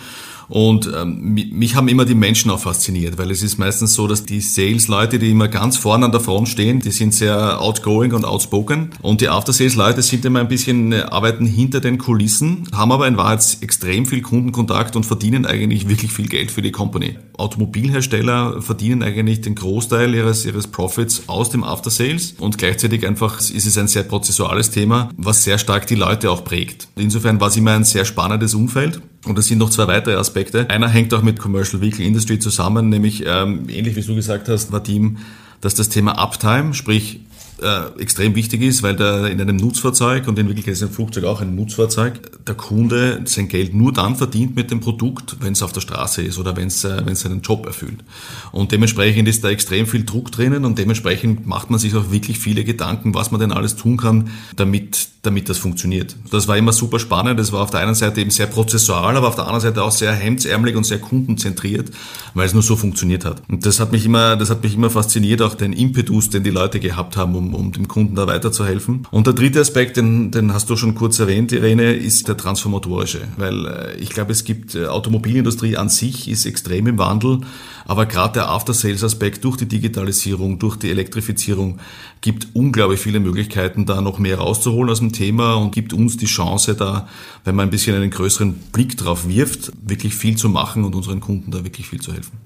Und 0.49 0.89
ähm, 0.95 1.33
mich 1.33 1.75
haben 1.75 1.87
immer 1.87 2.05
die 2.05 2.15
Menschen 2.15 2.51
auch 2.51 2.59
fasziniert, 2.59 3.17
weil 3.17 3.31
es 3.31 3.41
ist 3.41 3.57
meistens 3.57 3.93
so, 3.93 4.07
dass 4.07 4.25
die 4.25 4.41
Sales-Leute, 4.41 5.19
die 5.19 5.31
immer 5.31 5.47
ganz 5.47 5.77
vorne 5.77 6.05
an 6.05 6.11
der 6.11 6.21
Front 6.21 6.49
stehen, 6.49 6.79
die 6.79 6.91
sind 6.91 7.13
sehr 7.13 7.61
outgoing 7.61 8.13
und 8.13 8.25
outspoken. 8.25 8.91
Und 9.01 9.21
die 9.21 9.29
After-Sales-Leute 9.29 10.01
sind 10.01 10.25
immer 10.25 10.39
ein 10.39 10.47
bisschen, 10.47 10.91
äh, 10.91 11.01
arbeiten 11.01 11.45
hinter 11.45 11.79
den 11.79 11.97
Kulissen, 11.97 12.67
haben 12.73 12.91
aber 12.91 13.07
in 13.07 13.17
Wahrheit 13.17 13.57
extrem 13.61 14.05
viel 14.05 14.21
Kundenkontakt 14.21 14.95
und 14.95 15.05
verdienen 15.05 15.45
eigentlich 15.45 15.87
wirklich 15.87 16.11
viel 16.11 16.27
Geld 16.27 16.51
für 16.51 16.61
die 16.61 16.71
Company. 16.71 17.17
Automobilhersteller 17.37 18.61
verdienen 18.61 19.03
eigentlich 19.03 19.41
den 19.41 19.55
Großteil 19.55 20.13
ihres, 20.13 20.45
ihres 20.45 20.67
Profits 20.67 21.23
aus 21.27 21.49
dem 21.49 21.63
After-Sales 21.63 22.35
und 22.39 22.57
gleichzeitig 22.57 23.05
einfach 23.07 23.39
ist 23.39 23.65
es 23.65 23.77
ein 23.77 23.87
sehr 23.87 24.03
prozessuales 24.03 24.71
Thema, 24.71 25.09
was 25.17 25.43
sehr 25.43 25.57
stark 25.57 25.87
die 25.87 25.95
Leute 25.95 26.29
auch 26.29 26.43
prägt. 26.43 26.87
Insofern 26.95 27.39
war 27.39 27.47
es 27.47 27.57
immer 27.57 27.71
ein 27.71 27.83
sehr 27.83 28.05
spannendes 28.05 28.53
Umfeld. 28.53 29.01
Und 29.25 29.37
es 29.37 29.45
sind 29.45 29.59
noch 29.59 29.69
zwei 29.69 29.87
weitere 29.87 30.15
Aspekte. 30.15 30.69
Einer 30.69 30.87
hängt 30.87 31.13
auch 31.13 31.21
mit 31.21 31.37
Commercial 31.37 31.81
Vehicle 31.81 32.03
Industry 32.05 32.39
zusammen, 32.39 32.89
nämlich 32.89 33.23
ähm, 33.25 33.69
ähnlich 33.69 33.95
wie 33.95 34.01
du 34.01 34.15
gesagt 34.15 34.49
hast, 34.49 34.71
Vadim, 34.71 35.17
dass 35.61 35.75
das 35.75 35.89
Thema 35.89 36.13
Uptime, 36.13 36.73
sprich 36.73 37.19
äh, 37.61 37.99
extrem 37.99 38.35
wichtig 38.35 38.61
ist, 38.61 38.83
weil 38.83 38.95
der 38.95 39.27
in 39.27 39.39
einem 39.39 39.57
Nutzfahrzeug 39.57 40.27
und 40.27 40.37
in 40.39 40.47
Wirklichkeit 40.47 40.73
ist 40.73 40.83
ein 40.83 40.89
Flugzeug 40.89 41.25
auch 41.25 41.41
ein 41.41 41.55
Nutzfahrzeug, 41.55 42.45
der 42.45 42.55
Kunde 42.55 43.21
sein 43.25 43.47
Geld 43.47 43.73
nur 43.73 43.93
dann 43.93 44.15
verdient 44.15 44.55
mit 44.55 44.71
dem 44.71 44.79
Produkt, 44.79 45.37
wenn 45.41 45.53
es 45.53 45.61
auf 45.61 45.71
der 45.71 45.81
Straße 45.81 46.21
ist 46.21 46.39
oder 46.39 46.55
wenn 46.55 46.67
es 46.67 46.83
äh, 46.83 47.03
seinen 47.15 47.41
Job 47.41 47.65
erfüllt. 47.65 48.03
Und 48.51 48.71
dementsprechend 48.71 49.27
ist 49.27 49.43
da 49.43 49.49
extrem 49.49 49.87
viel 49.87 50.03
Druck 50.03 50.31
drinnen 50.31 50.65
und 50.65 50.77
dementsprechend 50.77 51.47
macht 51.47 51.69
man 51.69 51.79
sich 51.79 51.95
auch 51.95 52.11
wirklich 52.11 52.39
viele 52.39 52.63
Gedanken, 52.63 53.13
was 53.13 53.31
man 53.31 53.39
denn 53.39 53.51
alles 53.51 53.75
tun 53.75 53.97
kann, 53.97 54.31
damit 54.55 55.11
damit 55.21 55.49
das 55.49 55.59
funktioniert. 55.59 56.15
Das 56.31 56.47
war 56.47 56.57
immer 56.57 56.73
super 56.73 56.97
spannend. 56.97 57.39
Das 57.39 57.51
war 57.51 57.61
auf 57.61 57.69
der 57.69 57.81
einen 57.81 57.93
Seite 57.93 58.21
eben 58.21 58.31
sehr 58.31 58.47
prozessual, 58.47 59.15
aber 59.15 59.27
auf 59.27 59.35
der 59.35 59.45
anderen 59.45 59.61
Seite 59.61 59.83
auch 59.83 59.91
sehr 59.91 60.13
hemdsärmelig 60.13 60.75
und 60.75 60.83
sehr 60.83 60.97
kundenzentriert, 60.97 61.91
weil 62.33 62.47
es 62.47 62.53
nur 62.53 62.63
so 62.63 62.75
funktioniert 62.75 63.23
hat. 63.23 63.43
Und 63.47 63.65
das 63.65 63.79
hat 63.79 63.91
mich 63.91 64.05
immer, 64.05 64.35
das 64.35 64.49
hat 64.49 64.63
mich 64.63 64.73
immer 64.73 64.89
fasziniert, 64.89 65.41
auch 65.43 65.53
den 65.53 65.73
Impetus, 65.73 66.29
den 66.29 66.43
die 66.43 66.49
Leute 66.49 66.79
gehabt 66.79 67.17
haben, 67.17 67.35
um, 67.35 67.50
um 67.53 67.71
dem 67.71 67.87
Kunden 67.87 68.15
da 68.15 68.27
weiterzuhelfen. 68.27 69.07
Und 69.11 69.27
der 69.27 69.33
dritte 69.33 69.59
Aspekt, 69.59 69.97
den, 69.97 70.31
den 70.31 70.53
hast 70.53 70.69
du 70.69 70.75
schon 70.75 70.95
kurz 70.95 71.19
erwähnt, 71.19 71.51
Irene, 71.51 71.93
ist 71.93 72.27
der 72.27 72.37
transformatorische, 72.37 73.21
weil 73.37 73.65
äh, 73.65 73.95
ich 73.97 74.09
glaube, 74.09 74.31
es 74.31 74.43
gibt 74.43 74.75
äh, 74.75 74.87
Automobilindustrie 74.87 75.77
an 75.77 75.89
sich 75.89 76.27
ist 76.27 76.45
extrem 76.45 76.87
im 76.87 76.97
Wandel, 76.97 77.41
aber 77.85 78.05
gerade 78.05 78.33
der 78.33 78.49
After-Sales-Aspekt 78.49 79.43
durch 79.43 79.57
die 79.57 79.67
Digitalisierung, 79.67 80.59
durch 80.59 80.77
die 80.77 80.89
Elektrifizierung 80.89 81.79
gibt 82.21 82.47
unglaublich 82.53 82.99
viele 82.99 83.19
Möglichkeiten, 83.19 83.85
da 83.85 84.01
noch 84.01 84.19
mehr 84.19 84.37
rauszuholen 84.37 84.89
aus 84.89 84.99
dem 84.99 85.11
Thema 85.11 85.55
und 85.55 85.73
gibt 85.73 85.93
uns 85.93 86.17
die 86.17 86.25
Chance, 86.25 86.75
da, 86.75 87.07
wenn 87.43 87.55
man 87.55 87.67
ein 87.67 87.71
bisschen 87.71 87.95
einen 87.95 88.11
größeren 88.11 88.53
Blick 88.53 88.97
drauf 88.97 89.27
wirft, 89.27 89.71
wirklich 89.81 90.15
viel 90.15 90.37
zu 90.37 90.49
machen 90.49 90.83
und 90.83 90.95
unseren 90.95 91.19
Kunden 91.19 91.51
da 91.51 91.63
wirklich 91.63 91.87
viel 91.87 92.01
zu 92.01 92.13
helfen. 92.13 92.37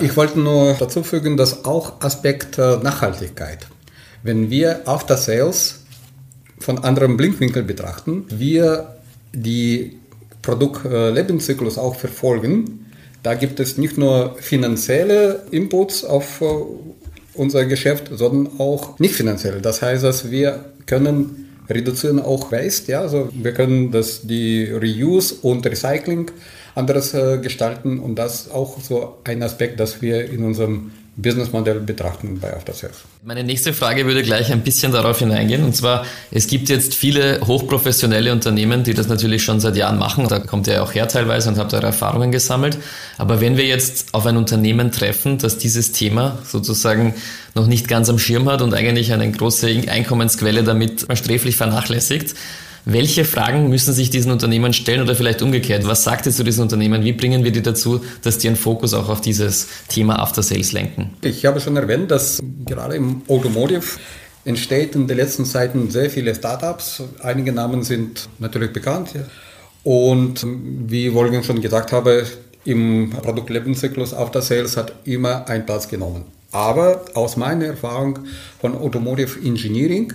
Ich 0.00 0.16
wollte 0.16 0.38
nur 0.38 0.74
dazu 0.74 1.02
fügen, 1.02 1.36
dass 1.36 1.64
auch 1.64 2.00
Aspekt 2.00 2.58
Nachhaltigkeit 2.58 3.66
wenn 4.22 4.50
wir 4.50 4.88
After 4.88 5.16
Sales 5.16 5.80
von 6.58 6.78
anderem 6.78 7.16
Blickwinkel 7.16 7.62
betrachten, 7.62 8.24
wir 8.28 8.96
die 9.32 9.98
Produktlebenszyklus 10.42 11.78
auch 11.78 11.96
verfolgen, 11.96 12.86
da 13.22 13.34
gibt 13.34 13.60
es 13.60 13.76
nicht 13.76 13.98
nur 13.98 14.36
finanzielle 14.40 15.42
Inputs 15.50 16.04
auf 16.04 16.40
äh, 16.40 16.46
unser 17.34 17.66
Geschäft, 17.66 18.10
sondern 18.12 18.58
auch 18.58 18.98
nicht 18.98 19.14
finanzielle. 19.14 19.60
Das 19.60 19.82
heißt, 19.82 20.04
dass 20.04 20.30
wir 20.30 20.64
können 20.86 21.48
reduzieren 21.68 22.18
auch 22.18 22.50
Waste, 22.50 22.92
ja, 22.92 23.00
also 23.00 23.28
wir 23.32 23.52
können 23.52 23.92
das 23.92 24.22
die 24.22 24.64
Reuse 24.64 25.36
und 25.42 25.64
Recycling 25.66 26.30
anderes 26.74 27.14
äh, 27.14 27.38
gestalten 27.38 28.00
und 28.00 28.16
das 28.16 28.50
auch 28.50 28.80
so 28.80 29.18
ein 29.24 29.42
Aspekt, 29.42 29.78
dass 29.78 30.02
wir 30.02 30.30
in 30.30 30.42
unserem 30.44 30.90
Businessmodell 31.22 31.80
betrachten 31.80 32.38
bei 32.40 32.54
Aftersales. 32.54 32.98
Meine 33.22 33.44
nächste 33.44 33.72
Frage 33.72 34.06
würde 34.06 34.22
gleich 34.22 34.52
ein 34.52 34.62
bisschen 34.62 34.92
darauf 34.92 35.18
hineingehen. 35.18 35.64
Und 35.64 35.74
zwar, 35.74 36.04
es 36.30 36.46
gibt 36.46 36.68
jetzt 36.68 36.94
viele 36.94 37.40
hochprofessionelle 37.46 38.32
Unternehmen, 38.32 38.84
die 38.84 38.94
das 38.94 39.08
natürlich 39.08 39.42
schon 39.42 39.60
seit 39.60 39.76
Jahren 39.76 39.98
machen. 39.98 40.28
Da 40.28 40.38
kommt 40.38 40.66
ihr 40.66 40.74
ja 40.74 40.82
auch 40.82 40.94
her 40.94 41.08
teilweise 41.08 41.48
und 41.48 41.58
habt 41.58 41.74
eure 41.74 41.86
Erfahrungen 41.86 42.32
gesammelt. 42.32 42.78
Aber 43.18 43.40
wenn 43.40 43.56
wir 43.56 43.66
jetzt 43.66 44.14
auf 44.14 44.26
ein 44.26 44.36
Unternehmen 44.36 44.92
treffen, 44.92 45.38
das 45.38 45.58
dieses 45.58 45.92
Thema 45.92 46.38
sozusagen 46.44 47.14
noch 47.54 47.66
nicht 47.66 47.88
ganz 47.88 48.08
am 48.08 48.18
Schirm 48.18 48.48
hat 48.48 48.62
und 48.62 48.74
eigentlich 48.74 49.12
eine 49.12 49.30
große 49.30 49.66
Einkommensquelle 49.88 50.62
damit 50.62 51.06
sträflich 51.14 51.56
vernachlässigt, 51.56 52.34
welche 52.92 53.24
Fragen 53.24 53.68
müssen 53.68 53.94
sich 53.94 54.10
diesen 54.10 54.32
Unternehmen 54.32 54.72
stellen 54.72 55.02
oder 55.02 55.14
vielleicht 55.14 55.42
umgekehrt? 55.42 55.86
Was 55.86 56.04
sagt 56.04 56.26
ihr 56.26 56.32
zu 56.32 56.42
diesen 56.42 56.62
Unternehmen? 56.62 57.04
Wie 57.04 57.12
bringen 57.12 57.44
wir 57.44 57.52
die 57.52 57.62
dazu, 57.62 58.00
dass 58.22 58.38
die 58.38 58.48
einen 58.48 58.56
Fokus 58.56 58.94
auch 58.94 59.08
auf 59.08 59.20
dieses 59.20 59.68
Thema 59.88 60.18
After 60.18 60.42
Sales 60.42 60.72
lenken? 60.72 61.10
Ich 61.22 61.46
habe 61.46 61.60
schon 61.60 61.76
erwähnt, 61.76 62.10
dass 62.10 62.40
gerade 62.66 62.96
im 62.96 63.22
Automotive 63.28 63.84
entsteht 64.44 64.94
in 64.94 65.06
den 65.06 65.16
letzten 65.16 65.44
Zeiten 65.44 65.90
sehr 65.90 66.10
viele 66.10 66.34
Startups. 66.34 67.02
Einige 67.22 67.52
Namen 67.52 67.82
sind 67.82 68.28
natürlich 68.38 68.72
bekannt. 68.72 69.10
Und 69.84 70.44
wie 70.44 71.14
Wolfgang 71.14 71.44
schon 71.44 71.60
gesagt 71.60 71.92
habe, 71.92 72.26
im 72.64 73.10
Produktlebenszyklus 73.10 74.12
After 74.12 74.42
Sales 74.42 74.76
hat 74.76 74.92
immer 75.04 75.48
einen 75.48 75.64
Platz 75.64 75.88
genommen. 75.88 76.24
Aber 76.52 77.04
aus 77.14 77.36
meiner 77.36 77.66
Erfahrung 77.66 78.18
von 78.60 78.76
Automotive 78.76 79.38
Engineering, 79.40 80.12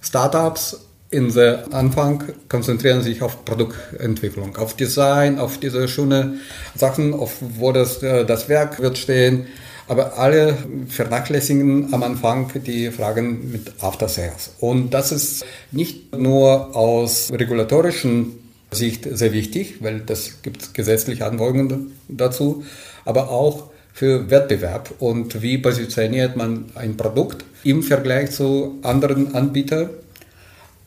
Startups 0.00 0.76
in 1.12 1.32
der 1.32 1.72
Anfang 1.72 2.24
konzentrieren 2.48 3.02
sich 3.02 3.22
auf 3.22 3.44
Produktentwicklung, 3.44 4.56
auf 4.56 4.74
Design, 4.74 5.38
auf 5.38 5.58
diese 5.58 5.86
schönen 5.86 6.40
Sachen, 6.74 7.14
auf 7.14 7.36
wo 7.40 7.70
das, 7.70 8.02
äh, 8.02 8.24
das 8.24 8.48
Werk 8.48 8.80
wird 8.80 8.98
stehen. 8.98 9.46
Aber 9.88 10.18
alle 10.18 10.56
vernachlässigen 10.88 11.92
am 11.92 12.02
Anfang 12.02 12.50
die 12.64 12.90
Fragen 12.90 13.52
mit 13.52 13.72
After 13.80 14.08
Sales. 14.08 14.54
Und 14.58 14.94
das 14.94 15.12
ist 15.12 15.44
nicht 15.70 16.16
nur 16.16 16.74
aus 16.74 17.30
regulatorischen 17.30 18.38
Sicht 18.70 19.06
sehr 19.10 19.32
wichtig, 19.32 19.76
weil 19.80 20.00
das 20.00 20.40
gibt 20.40 20.72
gesetzliche 20.72 21.26
Anforderungen 21.26 21.92
dazu, 22.08 22.64
aber 23.04 23.28
auch 23.30 23.70
für 23.92 24.30
Wettbewerb 24.30 24.94
und 24.98 25.42
wie 25.42 25.58
positioniert 25.58 26.36
man 26.36 26.66
ein 26.74 26.96
Produkt 26.96 27.44
im 27.64 27.82
Vergleich 27.82 28.30
zu 28.30 28.78
anderen 28.82 29.34
Anbietern 29.34 29.90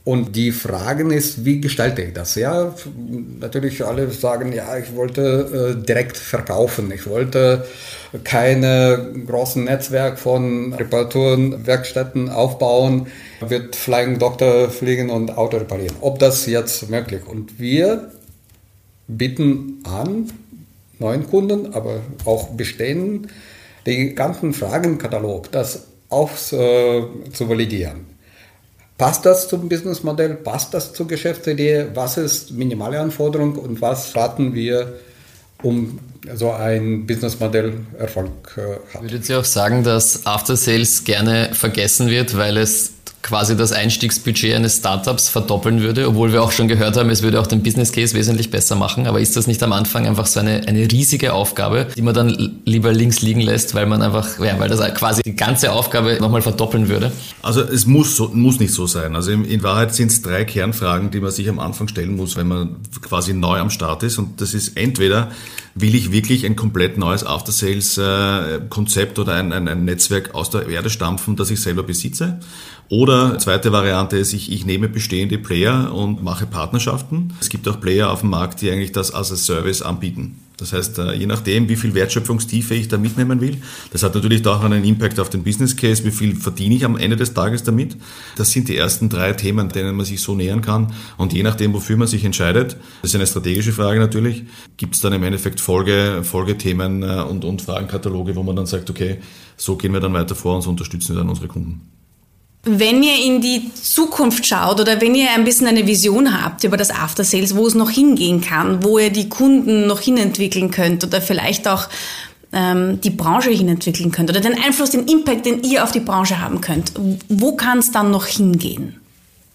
und 0.06 0.36
die 0.36 0.52
Frage 0.52 1.12
ist, 1.12 1.46
wie 1.46 1.60
gestalte 1.60 2.04
ich 2.04 2.14
das? 2.14 2.36
Ja, 2.36 2.76
natürlich 3.40 3.84
alle 3.84 4.12
sagen, 4.12 4.54
ja, 4.54 4.78
ich 4.78 4.96
wollte 4.96 5.76
äh, 5.82 5.84
direkt 5.84 6.16
verkaufen. 6.16 6.92
Ich 6.92 7.08
wollte 7.08 7.66
keine 8.24 9.14
großen 9.26 9.64
Netzwerk 9.64 10.20
von 10.20 10.74
Reparaturen, 10.74 11.66
Werkstätten 11.66 12.30
aufbauen, 12.30 13.08
wird 13.42 13.76
Flying 13.76 14.20
Doctor 14.20 14.70
fliegen 14.70 15.10
und 15.10 15.36
Auto 15.36 15.58
reparieren. 15.58 15.96
Ob 16.02 16.20
das 16.20 16.46
jetzt 16.46 16.88
möglich? 16.92 17.26
Und 17.26 17.60
wir 17.60 18.12
bieten 19.08 19.82
an, 19.86 20.32
neuen 21.00 21.28
Kunden, 21.28 21.74
aber 21.74 22.02
auch 22.26 22.50
bestehenden, 22.50 23.32
den 23.88 24.16
ganzen 24.16 24.54
Fragenkatalog, 24.54 25.52
das 25.52 25.88
auch 26.10 26.30
äh, 26.52 27.04
zu 27.34 27.50
validieren. 27.50 28.14
Passt 28.98 29.25
das 29.25 29.50
zum 29.50 29.68
Businessmodell? 29.68 30.36
Passt 30.36 30.74
das 30.74 30.94
zur 30.94 31.08
Geschäftsidee? 31.08 31.88
Was 31.94 32.18
ist 32.18 32.52
minimale 32.52 33.00
Anforderung 33.00 33.58
und 33.58 33.82
was 33.82 34.16
raten 34.16 34.54
wir, 34.54 35.00
um 35.62 36.00
so 36.36 36.51
ein 36.51 37.05
Businessmodell 37.05 37.74
Erfolg 37.98 38.58
äh, 38.58 38.94
hat? 38.94 39.01
Würdet 39.01 39.29
ihr 39.29 39.39
auch 39.39 39.46
sagen, 39.46 39.84
dass 39.84 40.25
After 40.25 40.55
Sales 40.55 41.03
gerne 41.03 41.50
vergessen 41.53 42.10
wird, 42.10 42.38
weil 42.38 42.58
es 42.58 42.96
quasi 43.25 43.58
das 43.58 43.72
Einstiegsbudget 43.72 44.55
eines 44.55 44.77
Startups 44.77 45.29
verdoppeln 45.29 45.82
würde, 45.82 46.08
obwohl 46.08 46.32
wir 46.32 46.44
auch 46.44 46.51
schon 46.51 46.67
gehört 46.67 46.96
haben, 46.96 47.10
es 47.10 47.24
würde 47.24 47.41
auch 47.41 47.48
den 47.48 47.63
Business 47.63 47.91
Case 47.91 48.13
wesentlich 48.13 48.51
besser 48.51 48.75
machen. 48.75 49.08
Aber 49.08 49.20
ist 49.20 49.36
das 49.36 49.48
nicht 49.48 49.63
am 49.63 49.74
Anfang 49.74 50.05
einfach 50.05 50.27
so 50.27 50.39
eine, 50.39 50.67
eine 50.67 50.91
riesige 50.91 51.34
Aufgabe, 51.34 51.88
die 51.96 52.03
man 52.03 52.13
dann 52.13 52.60
lieber 52.65 52.94
links 52.94 53.24
liegen 53.24 53.41
lässt, 53.41 53.74
weil 53.74 53.88
man 53.88 54.03
einfach, 54.03 54.39
ja, 54.39 54.60
weil 54.60 54.70
das 54.70 54.79
quasi 54.94 55.24
die 55.24 55.36
ganze 55.36 55.72
Aufgabe 55.72 56.20
nochmal 56.22 56.44
verdoppeln 56.44 56.88
würde? 56.88 57.12
Also 57.41 57.62
es 57.62 57.88
muss, 57.88 58.15
so, 58.15 58.29
muss 58.32 58.60
nicht 58.60 58.74
so 58.74 58.86
sein. 58.86 59.15
Also 59.15 59.32
in, 59.32 59.44
in 59.44 59.63
Wahrheit 59.63 59.96
sind 59.96 60.12
es 60.12 60.22
drei 60.22 60.46
Kernfragen, 60.46 61.10
die 61.10 61.20
man 61.20 61.32
sich 61.32 61.50
am 61.50 61.58
Anfang 61.58 61.88
stellen 61.88 62.15
muss, 62.15 62.38
wenn 62.38 62.48
man 62.48 62.75
quasi 63.01 63.34
neu 63.34 63.58
am 63.58 63.72
Start 63.72 64.03
ist. 64.03 64.20
Und 64.20 64.39
das 64.39 64.53
ist 64.53 64.77
entweder, 64.77 65.32
will 65.74 65.96
ich 65.96 66.12
wirklich 66.15 66.45
ein 66.45 66.55
komplett 66.55 66.98
neues 66.98 67.25
After-Sales-Konzept 67.25 69.17
äh, 69.17 69.22
oder 69.22 69.34
ein, 69.34 69.51
ein, 69.51 69.67
ein 69.67 69.84
Netzwerk 69.84 70.34
aus 70.34 70.50
der 70.50 70.67
Erde 70.69 70.89
stampfen, 70.89 71.36
das 71.36 71.51
ich 71.51 71.62
selber 71.62 71.84
besitze? 71.84 72.39
Oder 72.89 73.39
zweite 73.39 73.72
Variante 73.72 74.18
ist, 74.18 74.34
ich, 74.34 74.51
ich 74.51 74.65
nehme 74.65 74.88
bestehende 74.88 75.39
Player 75.39 75.94
und 75.94 76.24
mache 76.24 76.46
Partnerschaften. 76.46 77.34
Es 77.42 77.50
gibt 77.50 77.68
auch 77.68 77.80
Player 77.80 78.12
auf 78.12 78.22
dem 78.22 78.30
Markt, 78.30 78.62
die 78.62 78.70
eigentlich 78.70 78.92
das 78.92 79.12
als 79.12 79.30
Service 79.30 79.82
anbieten. 79.82 80.39
Das 80.58 80.72
heißt, 80.72 81.00
äh, 81.00 81.13
je 81.13 81.25
nachdem, 81.25 81.68
wie 81.68 81.75
viel 81.75 81.94
Wertschöpfungstiefe 81.94 82.75
ich 82.75 82.88
da 82.88 82.98
mitnehmen 82.98 83.42
will, 83.42 83.58
das 83.92 84.04
hat 84.04 84.15
natürlich 84.15 84.46
auch 84.48 84.63
einen 84.63 84.86
Impact 84.86 85.20
auf 85.20 85.30
den 85.30 85.44
Business 85.44 85.75
Case, 85.75 86.06
wie 86.06 86.12
viel 86.12 86.36
verdiene 86.36 86.75
ich 86.75 86.86
am 86.86 86.96
Ende 86.96 87.18
des 87.18 87.34
Tages 87.34 87.63
damit. 87.63 87.98
Das 88.38 88.51
sind 88.51 88.70
die 88.70 88.77
ersten 88.77 89.10
drei 89.10 89.34
Themen, 89.34 89.70
denen 89.70 89.96
man 89.96 90.06
sich 90.06 90.22
so 90.22 90.36
nähern 90.36 90.62
kann. 90.62 90.94
Und 91.18 91.34
je 91.34 91.44
nachdem, 91.44 91.74
wofür 91.74 91.98
man 91.98 92.08
sich 92.08 92.24
entscheidet, 92.24 92.77
das 93.01 93.12
ist 93.12 93.15
eine 93.15 93.27
strategische 93.27 93.74
Frage 93.74 94.00
natürlich, 94.00 94.44
gibt 94.77 94.96
es 94.96 95.01
dann 95.01 95.12
im 95.12 95.24
Endeffekt 95.24 95.60
Folge, 95.60 96.22
Folgethemen 96.24 97.04
äh, 97.04 97.25
und, 97.27 97.44
und 97.44 97.62
Fragenkataloge, 97.62 98.36
wo 98.36 98.44
man 98.44 98.56
dann 98.56 98.65
sagt, 98.65 98.89
okay, 98.89 99.18
so 99.58 99.75
gehen 99.75 99.92
wir 99.92 100.00
dann 100.00 100.13
weiter 100.13 100.36
vor 100.36 100.56
und 100.56 100.62
so 100.62 100.70
unterstützen 100.70 101.15
wir 101.15 101.20
dann 101.20 101.30
unsere 101.30 101.48
Kunden. 101.48 101.95
Wenn 102.67 103.03
ihr 103.03 103.24
in 103.24 103.41
die 103.41 103.72
Zukunft 103.75 104.45
schaut 104.45 104.79
oder 104.79 105.00
wenn 105.00 105.13
ihr 105.13 105.31
ein 105.31 105.43
bisschen 105.43 105.67
eine 105.67 105.86
Vision 105.86 106.41
habt 106.41 106.63
über 106.63 106.77
das 106.77 106.89
After 106.89 107.24
Sales, 107.24 107.55
wo 107.55 107.67
es 107.67 107.75
noch 107.75 107.91
hingehen 107.91 108.41
kann, 108.41 108.84
wo 108.84 108.98
ihr 108.98 109.12
die 109.12 109.29
Kunden 109.29 109.86
noch 109.86 110.01
hinentwickeln 110.01 110.72
könnt 110.72 111.03
oder 111.03 111.22
vielleicht 111.22 111.67
auch 111.67 111.88
ähm, 112.51 113.00
die 113.01 113.12
Branche 113.12 113.51
hinentwickeln 113.51 114.12
könnt 114.12 114.31
oder 114.31 114.41
den 114.41 114.53
Einfluss, 114.53 114.89
den 114.89 115.07
Impact, 115.07 115.45
den 115.45 115.62
ihr 115.63 115.84
auf 115.84 115.91
die 115.91 116.00
Branche 116.00 116.41
haben 116.41 116.60
könnt, 116.60 116.91
wo 117.29 117.55
kann 117.55 117.79
es 117.79 117.91
dann 117.91 118.10
noch 118.10 118.25
hingehen? 118.25 118.95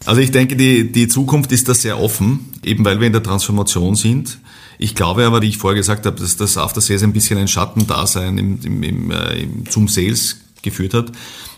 Also 0.07 0.21
ich 0.21 0.31
denke, 0.31 0.55
die, 0.57 0.93
die 0.93 1.09
Zukunft 1.09 1.51
ist 1.53 1.69
da 1.69 1.75
sehr 1.75 2.01
offen, 2.01 2.53
eben 2.65 2.85
weil 2.85 3.01
wir 3.01 3.09
in 3.09 3.13
der 3.13 3.23
Transformation 3.23 3.97
sind. 3.97 4.39
Ich 4.79 4.95
glaube 4.95 5.27
aber, 5.27 5.43
wie 5.43 5.49
ich 5.49 5.59
vorher 5.59 5.77
gesagt 5.77 6.07
habe, 6.07 6.19
dass 6.19 6.37
das 6.37 6.57
After 6.57 6.81
Sales 6.81 7.03
ein 7.03 7.13
bisschen 7.13 7.39
ein 7.39 7.49
Schattendasein 7.49 8.39
im, 8.39 8.61
im, 8.65 8.83
im, 8.83 9.11
äh, 9.11 9.47
zum 9.69 9.89
Sales 9.89 10.37
geführt 10.63 10.95
hat 10.95 11.13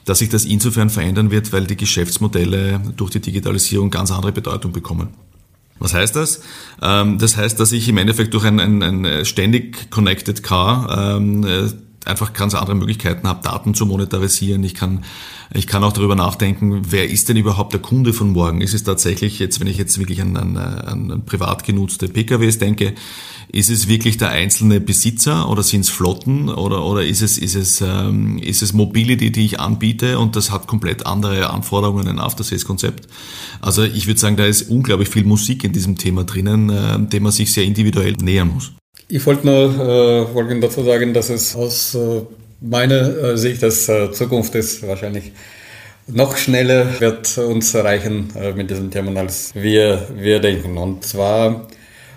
dass 0.04 0.18
sich 0.18 0.28
das 0.28 0.44
insofern 0.44 0.90
verändern 0.90 1.30
wird, 1.30 1.52
weil 1.52 1.66
die 1.66 1.76
Geschäftsmodelle 1.76 2.80
durch 2.96 3.10
die 3.10 3.20
Digitalisierung 3.20 3.90
ganz 3.90 4.10
andere 4.10 4.32
Bedeutung 4.32 4.72
bekommen. 4.72 5.08
Was 5.78 5.94
heißt 5.94 6.16
das? 6.16 6.42
Ähm, 6.80 7.18
das 7.18 7.36
heißt, 7.36 7.58
dass 7.58 7.72
ich 7.72 7.88
im 7.88 7.98
Endeffekt 7.98 8.34
durch 8.34 8.44
ein, 8.44 8.60
ein, 8.60 8.82
ein 8.82 9.24
ständig 9.24 9.90
connected 9.90 10.42
Car 10.42 11.16
ähm, 11.16 11.44
äh, 11.44 11.68
einfach 12.04 12.32
ganz 12.32 12.54
andere 12.54 12.74
Möglichkeiten 12.74 13.28
habe, 13.28 13.42
Daten 13.42 13.74
zu 13.74 13.86
monetarisieren. 13.86 14.64
Ich 14.64 14.74
kann, 14.74 15.04
ich 15.52 15.66
kann 15.66 15.84
auch 15.84 15.92
darüber 15.92 16.16
nachdenken, 16.16 16.82
wer 16.90 17.08
ist 17.08 17.28
denn 17.28 17.36
überhaupt 17.36 17.72
der 17.72 17.80
Kunde 17.80 18.12
von 18.12 18.32
morgen? 18.32 18.60
Ist 18.60 18.74
es 18.74 18.84
tatsächlich 18.84 19.38
jetzt, 19.38 19.60
wenn 19.60 19.66
ich 19.66 19.76
jetzt 19.76 19.98
wirklich 19.98 20.20
an, 20.20 20.36
an, 20.36 20.56
an 20.56 21.22
privat 21.24 21.64
genutzte 21.64 22.08
PKWs 22.08 22.58
denke, 22.58 22.94
ist 23.52 23.70
es 23.70 23.86
wirklich 23.86 24.16
der 24.16 24.30
einzelne 24.30 24.80
Besitzer 24.80 25.48
oder 25.48 25.62
sind 25.62 25.82
es 25.82 25.90
Flotten 25.90 26.48
oder, 26.48 26.84
oder 26.84 27.04
ist, 27.04 27.22
es, 27.22 27.38
ist, 27.38 27.54
es, 27.54 27.80
ähm, 27.80 28.38
ist 28.38 28.62
es 28.62 28.72
Mobility, 28.72 29.30
die 29.30 29.44
ich 29.44 29.60
anbiete 29.60 30.18
und 30.18 30.36
das 30.36 30.50
hat 30.50 30.66
komplett 30.66 31.06
andere 31.06 31.50
Anforderungen, 31.50 32.08
ein 32.08 32.18
After-Sales-Konzept. 32.18 33.08
Also 33.60 33.82
ich 33.84 34.06
würde 34.06 34.18
sagen, 34.18 34.36
da 34.36 34.46
ist 34.46 34.70
unglaublich 34.70 35.08
viel 35.08 35.24
Musik 35.24 35.64
in 35.64 35.72
diesem 35.72 35.98
Thema 35.98 36.24
drinnen, 36.24 36.70
äh, 36.70 36.98
dem 36.98 37.24
man 37.24 37.32
sich 37.32 37.52
sehr 37.52 37.64
individuell 37.64 38.14
nähern 38.14 38.48
muss. 38.48 38.72
Ich 39.14 39.26
wollte 39.26 39.46
nur 39.46 39.74
äh, 39.74 40.34
wollte 40.34 40.58
dazu 40.60 40.82
sagen, 40.84 41.12
dass 41.12 41.28
es 41.28 41.54
aus 41.54 41.94
äh, 41.94 42.22
meiner 42.62 43.14
äh, 43.18 43.36
Sicht 43.36 43.62
das 43.62 43.86
äh, 43.86 44.10
Zukunft 44.10 44.54
ist 44.54 44.88
wahrscheinlich 44.88 45.32
noch 46.06 46.38
schneller 46.38 46.98
wird 46.98 47.36
uns 47.36 47.74
erreichen 47.74 48.32
äh, 48.34 48.52
mit 48.52 48.70
diesem 48.70 48.90
Thema, 48.90 49.14
als 49.20 49.54
wir, 49.54 50.08
wir 50.16 50.40
denken. 50.40 50.78
Und 50.78 51.04
zwar 51.04 51.68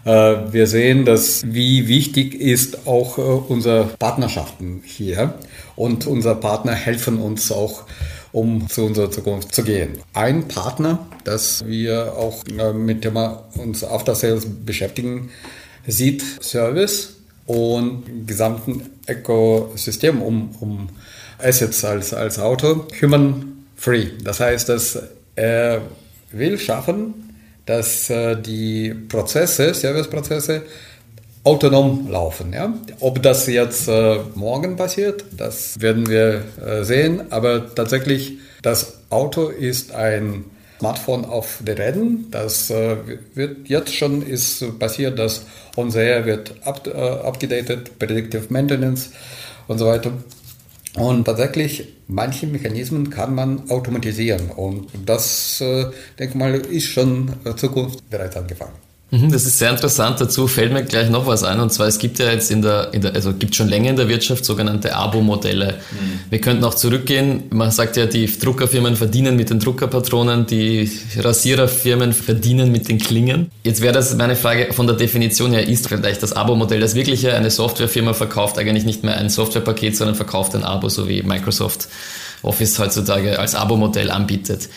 äh, 0.05 0.09
wir 0.49 0.67
sehen, 0.67 1.03
dass 1.03 1.43
wie 1.45 1.89
wichtig 1.89 2.33
ist 2.33 2.87
auch 2.87 3.17
äh, 3.17 3.21
unsere 3.21 3.89
Partnerschaften 3.99 4.81
hier 4.85 5.33
und 5.75 6.07
unsere 6.07 6.35
Partner 6.35 6.71
helfen 6.71 7.17
uns 7.17 7.51
auch 7.51 7.83
um 8.31 8.69
zu 8.69 8.85
unserer 8.85 9.11
Zukunft 9.11 9.53
zu 9.53 9.63
gehen. 9.63 9.97
Ein 10.13 10.47
Partner, 10.47 11.05
das 11.25 11.65
wir 11.67 12.13
auch 12.17 12.41
äh, 12.57 12.71
mit 12.71 13.03
dem 13.03 13.17
uns 13.57 13.83
After 13.83 14.15
Sales 14.15 14.47
beschäftigen, 14.65 15.29
sieht 15.87 16.23
Service 16.41 17.15
und 17.45 18.27
gesamten 18.27 18.89
Ökosystem 19.07 20.21
um, 20.21 20.55
um 20.59 20.89
Assets 21.39 21.83
als, 21.85 22.13
als 22.13 22.39
Auto 22.39 22.87
human 23.01 23.65
free. 23.75 24.07
Das 24.23 24.39
heißt, 24.39 24.69
dass 24.69 24.99
er 25.35 25.81
will 26.31 26.57
schaffen, 26.57 27.13
dass 27.65 28.09
äh, 28.09 28.35
die 28.35 28.93
Prozesse, 28.93 29.73
Serviceprozesse, 29.73 30.63
autonom 31.43 32.09
laufen. 32.09 32.53
Ja? 32.53 32.73
Ob 32.99 33.21
das 33.21 33.47
jetzt 33.47 33.87
äh, 33.87 34.17
morgen 34.33 34.75
passiert, 34.75 35.25
das 35.37 35.79
werden 35.79 36.07
wir 36.09 36.43
äh, 36.65 36.83
sehen, 36.83 37.31
aber 37.31 37.73
tatsächlich, 37.75 38.39
das 38.61 38.97
Auto 39.09 39.49
ist 39.49 39.93
ein 39.93 40.45
Smartphone 40.79 41.25
auf 41.25 41.60
den 41.62 41.77
Rädern. 41.77 42.25
Das 42.32 42.70
äh, 42.70 42.98
wird 43.34 43.67
jetzt 43.67 43.94
schon 43.94 44.22
ist 44.22 44.79
passiert, 44.79 45.17
dass 45.20 45.46
unser 45.75 46.25
wird 46.25 46.55
up, 46.65 46.86
äh, 46.88 46.91
upgedatet, 46.91 47.98
Predictive 48.00 48.46
Maintenance 48.50 49.12
und 49.67 49.77
so 49.77 49.88
weiter. 49.88 50.12
Und 50.96 51.25
tatsächlich, 51.25 51.94
manche 52.08 52.48
Mechanismen 52.48 53.10
kann 53.10 53.36
man 53.36 53.70
automatisieren. 53.70 54.50
Und 54.50 54.88
das, 55.05 55.60
äh, 55.60 55.86
denke 56.17 56.38
mal, 56.38 56.55
ist 56.55 56.86
schon 56.86 57.34
Zukunft 57.58 58.10
bereits 58.10 58.38
angefangen. 58.38 58.84
Mhm, 59.12 59.31
das 59.31 59.45
ist 59.45 59.59
sehr 59.59 59.69
interessant. 59.69 60.19
Dazu 60.19 60.47
fällt 60.47 60.74
mir 60.74 60.83
gleich 60.83 61.09
noch 61.09 61.27
was 61.27 61.43
ein. 61.43 61.59
Und 61.59 61.71
zwar, 61.71 61.88
es 61.88 62.00
gibt 62.00 62.17
ja 62.17 62.31
jetzt 62.31 62.50
in 62.50 62.62
der, 62.62 62.93
in 62.93 63.01
der 63.01 63.13
also 63.13 63.33
gibt 63.33 63.55
schon 63.55 63.69
länger 63.69 63.91
in 63.91 63.95
der 63.95 64.09
Wirtschaft 64.09 64.43
sogenannte 64.43 64.95
Abo-Modelle. 64.95 65.75
Mhm. 65.91 66.19
Wir 66.29 66.41
könnten 66.41 66.63
auch 66.63 66.74
zurückgehen. 66.74 67.43
Man 67.51 67.69
sagt 67.69 67.97
ja, 67.97 68.07
die 68.07 68.25
Druckerfirmen 68.25 68.95
verdienen 68.95 69.35
mit 69.35 69.51
den 69.51 69.59
Druckerpatronen, 69.59 70.47
die 70.47 70.91
Rasiererfirmen 71.17 72.13
verdienen 72.13 72.71
mit 72.71 72.89
den 72.89 72.97
Klingen. 72.97 73.51
Jetzt 73.63 73.81
wäre 73.81 73.93
das 73.93 74.15
meine 74.15 74.35
Frage 74.35 74.74
von 74.74 74.88
der 74.88 74.95
Definition 74.95 75.51
her, 75.53 75.67
ist 75.67 75.88
vielleicht 75.88 76.24
das 76.24 76.33
Abo-Modell 76.33 76.79
das 76.79 76.95
wirkliche? 76.95 77.35
Eine 77.35 77.51
Softwarefirma 77.51 78.13
verkauft 78.13 78.57
eigentlich 78.57 78.85
nicht 78.85 79.03
mehr 79.03 79.17
ein 79.17 79.29
Softwarepaket, 79.29 79.95
sondern 79.95 80.15
verkauft 80.15 80.55
ein 80.55 80.63
Abo, 80.63 80.89
so 80.89 81.07
wie 81.07 81.21
Microsoft 81.21 81.88
Office 82.41 82.79
heutzutage 82.79 83.39
als 83.39 83.55
Abo-Modell 83.55 84.12
anbietet. 84.12 84.69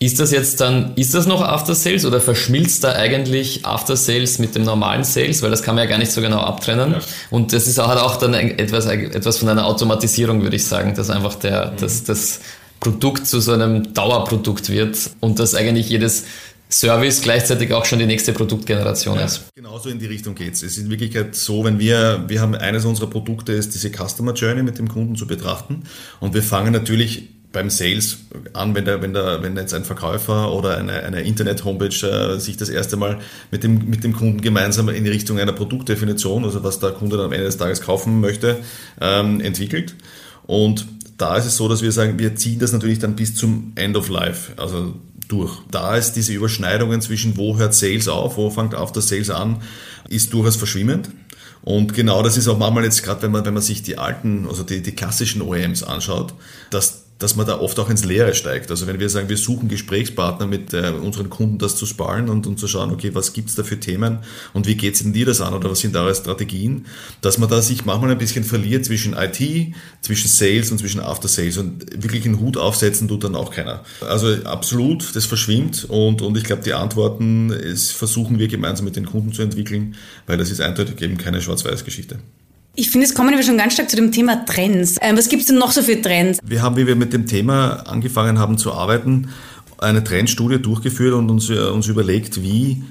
Ist 0.00 0.20
das 0.20 0.32
jetzt 0.32 0.60
dann, 0.60 0.92
ist 0.96 1.14
das 1.14 1.26
noch 1.26 1.40
After 1.40 1.74
Sales 1.74 2.04
oder 2.04 2.20
verschmilzt 2.20 2.84
da 2.84 2.92
eigentlich 2.92 3.64
After 3.64 3.96
Sales 3.96 4.38
mit 4.38 4.54
dem 4.54 4.64
normalen 4.64 5.04
Sales? 5.04 5.40
Weil 5.42 5.50
das 5.50 5.62
kann 5.62 5.76
man 5.76 5.84
ja 5.84 5.90
gar 5.90 5.98
nicht 5.98 6.12
so 6.12 6.20
genau 6.20 6.40
abtrennen. 6.40 6.92
Ja. 6.92 7.00
Und 7.30 7.52
das 7.52 7.66
ist, 7.66 7.78
hat 7.78 7.98
auch 7.98 8.16
dann 8.16 8.34
etwas, 8.34 8.86
etwas 8.86 9.38
von 9.38 9.48
einer 9.48 9.66
Automatisierung, 9.66 10.42
würde 10.42 10.56
ich 10.56 10.64
sagen, 10.64 10.94
dass 10.94 11.10
einfach 11.10 11.36
der, 11.36 11.72
mhm. 11.72 11.76
das, 11.78 12.04
das 12.04 12.40
Produkt 12.80 13.26
zu 13.26 13.40
so 13.40 13.52
einem 13.52 13.94
Dauerprodukt 13.94 14.68
wird 14.68 14.98
und 15.20 15.38
dass 15.38 15.54
eigentlich 15.54 15.88
jedes 15.88 16.24
Service 16.70 17.22
gleichzeitig 17.22 17.72
auch 17.72 17.84
schon 17.84 17.98
die 17.98 18.06
nächste 18.06 18.32
Produktgeneration 18.32 19.16
ja, 19.16 19.24
ist. 19.24 19.44
Genauso 19.54 19.88
in 19.90 19.98
die 19.98 20.06
Richtung 20.06 20.34
geht 20.34 20.54
es. 20.54 20.62
Es 20.62 20.72
ist 20.72 20.84
in 20.84 20.90
Wirklichkeit 20.90 21.34
so, 21.36 21.64
wenn 21.64 21.78
wir, 21.78 22.24
wir 22.26 22.40
haben 22.40 22.54
eines 22.54 22.84
unserer 22.84 23.08
Produkte 23.08 23.52
ist 23.52 23.74
diese 23.74 23.90
Customer 23.90 24.34
Journey 24.34 24.62
mit 24.62 24.78
dem 24.78 24.88
Kunden 24.88 25.14
zu 25.14 25.26
betrachten 25.26 25.84
und 26.20 26.34
wir 26.34 26.42
fangen 26.42 26.72
natürlich 26.72 27.28
beim 27.54 27.70
Sales 27.70 28.18
an, 28.52 28.74
wenn, 28.74 28.84
der, 28.84 29.00
wenn, 29.00 29.14
der, 29.14 29.42
wenn 29.42 29.56
jetzt 29.56 29.72
ein 29.72 29.84
Verkäufer 29.84 30.52
oder 30.52 30.76
eine, 30.76 31.02
eine 31.04 31.22
Internet-Homepage 31.22 32.06
äh, 32.06 32.38
sich 32.38 32.58
das 32.58 32.68
erste 32.68 32.98
Mal 32.98 33.20
mit 33.50 33.64
dem, 33.64 33.88
mit 33.88 34.04
dem 34.04 34.12
Kunden 34.12 34.42
gemeinsam 34.42 34.90
in 34.90 35.06
Richtung 35.06 35.38
einer 35.38 35.52
Produktdefinition, 35.52 36.44
also 36.44 36.62
was 36.62 36.80
der 36.80 36.90
Kunde 36.90 37.16
dann 37.16 37.26
am 37.26 37.32
Ende 37.32 37.46
des 37.46 37.56
Tages 37.56 37.80
kaufen 37.80 38.20
möchte, 38.20 38.58
ähm, 39.00 39.40
entwickelt. 39.40 39.94
Und 40.46 40.86
da 41.16 41.36
ist 41.36 41.46
es 41.46 41.56
so, 41.56 41.68
dass 41.68 41.80
wir 41.80 41.92
sagen, 41.92 42.18
wir 42.18 42.36
ziehen 42.36 42.58
das 42.58 42.72
natürlich 42.72 42.98
dann 42.98 43.16
bis 43.16 43.34
zum 43.34 43.72
End 43.76 43.96
of 43.96 44.08
Life, 44.08 44.52
also 44.56 44.94
durch. 45.28 45.52
Da 45.70 45.96
ist 45.96 46.12
diese 46.14 46.32
Überschneidungen 46.34 47.00
zwischen 47.00 47.36
wo 47.38 47.56
hört 47.56 47.72
Sales 47.72 48.08
auf, 48.08 48.36
wo 48.36 48.50
fängt 48.50 48.74
auf 48.74 48.92
das 48.92 49.08
Sales 49.08 49.30
an, 49.30 49.62
ist 50.08 50.32
durchaus 50.32 50.56
verschwimmend. 50.56 51.08
Und 51.62 51.94
genau 51.94 52.22
das 52.22 52.36
ist 52.36 52.46
auch 52.48 52.58
manchmal 52.58 52.84
jetzt 52.84 53.02
gerade, 53.02 53.22
wenn 53.22 53.30
man, 53.30 53.46
wenn 53.46 53.54
man 53.54 53.62
sich 53.62 53.82
die 53.82 53.96
alten, 53.96 54.46
also 54.46 54.64
die, 54.64 54.82
die 54.82 54.92
klassischen 54.92 55.40
OEMs 55.40 55.82
anschaut, 55.82 56.34
dass 56.68 57.03
dass 57.18 57.36
man 57.36 57.46
da 57.46 57.60
oft 57.60 57.78
auch 57.78 57.90
ins 57.90 58.04
Leere 58.04 58.34
steigt. 58.34 58.70
Also 58.70 58.86
wenn 58.86 58.98
wir 58.98 59.08
sagen, 59.08 59.28
wir 59.28 59.36
suchen 59.36 59.68
Gesprächspartner 59.68 60.46
mit 60.46 60.74
äh, 60.74 60.90
unseren 60.90 61.30
Kunden, 61.30 61.58
das 61.58 61.76
zu 61.76 61.86
sparen 61.86 62.28
und, 62.28 62.46
und 62.46 62.58
zu 62.58 62.66
schauen, 62.66 62.90
okay, 62.90 63.14
was 63.14 63.32
gibt's 63.32 63.54
da 63.54 63.62
für 63.62 63.78
Themen 63.78 64.18
und 64.52 64.66
wie 64.66 64.74
geht's 64.74 65.00
in 65.00 65.12
dir 65.12 65.24
das 65.24 65.40
an 65.40 65.54
oder 65.54 65.70
was 65.70 65.80
sind 65.80 65.96
eure 65.96 66.14
Strategien, 66.14 66.86
dass 67.20 67.38
man 67.38 67.48
da 67.48 67.62
sich 67.62 67.84
manchmal 67.84 68.10
ein 68.10 68.18
bisschen 68.18 68.44
verliert 68.44 68.84
zwischen 68.84 69.14
IT, 69.14 69.74
zwischen 70.00 70.28
Sales 70.28 70.72
und 70.72 70.78
zwischen 70.78 71.00
After 71.00 71.28
Sales 71.28 71.56
und 71.56 72.02
wirklich 72.02 72.24
einen 72.24 72.40
Hut 72.40 72.56
aufsetzen 72.56 73.06
tut 73.06 73.22
dann 73.22 73.36
auch 73.36 73.52
keiner. 73.52 73.84
Also 74.00 74.34
absolut, 74.44 75.14
das 75.14 75.24
verschwimmt 75.24 75.84
und, 75.88 76.20
und 76.20 76.36
ich 76.36 76.44
glaube, 76.44 76.62
die 76.62 76.74
Antworten 76.74 77.50
ist, 77.50 77.92
versuchen 77.92 78.40
wir 78.40 78.48
gemeinsam 78.48 78.84
mit 78.84 78.96
den 78.96 79.06
Kunden 79.06 79.32
zu 79.32 79.42
entwickeln, 79.42 79.94
weil 80.26 80.36
das 80.36 80.50
ist 80.50 80.60
eindeutig 80.60 81.00
eben 81.00 81.16
keine 81.16 81.40
Schwarz-Weiß-Geschichte. 81.40 82.18
Ich 82.76 82.90
finde, 82.90 83.06
jetzt 83.06 83.14
kommen 83.14 83.36
wir 83.36 83.42
schon 83.44 83.56
ganz 83.56 83.74
stark 83.74 83.88
zu 83.88 83.94
dem 83.94 84.10
Thema 84.10 84.44
Trends. 84.46 84.96
Ähm, 85.00 85.16
was 85.16 85.28
gibt 85.28 85.42
es 85.42 85.46
denn 85.46 85.58
noch 85.58 85.70
so 85.70 85.80
für 85.80 86.00
Trends? 86.00 86.40
Wir 86.44 86.60
haben, 86.60 86.76
wie 86.76 86.88
wir 86.88 86.96
mit 86.96 87.12
dem 87.12 87.26
Thema 87.26 87.84
angefangen 87.86 88.40
haben 88.40 88.58
zu 88.58 88.72
arbeiten, 88.72 89.28
eine 89.78 90.02
Trendstudie 90.02 90.60
durchgeführt 90.60 91.14
und 91.14 91.30
uns, 91.30 91.50
äh, 91.50 91.68
uns 91.68 91.86
überlegt, 91.86 92.42
wie 92.42 92.82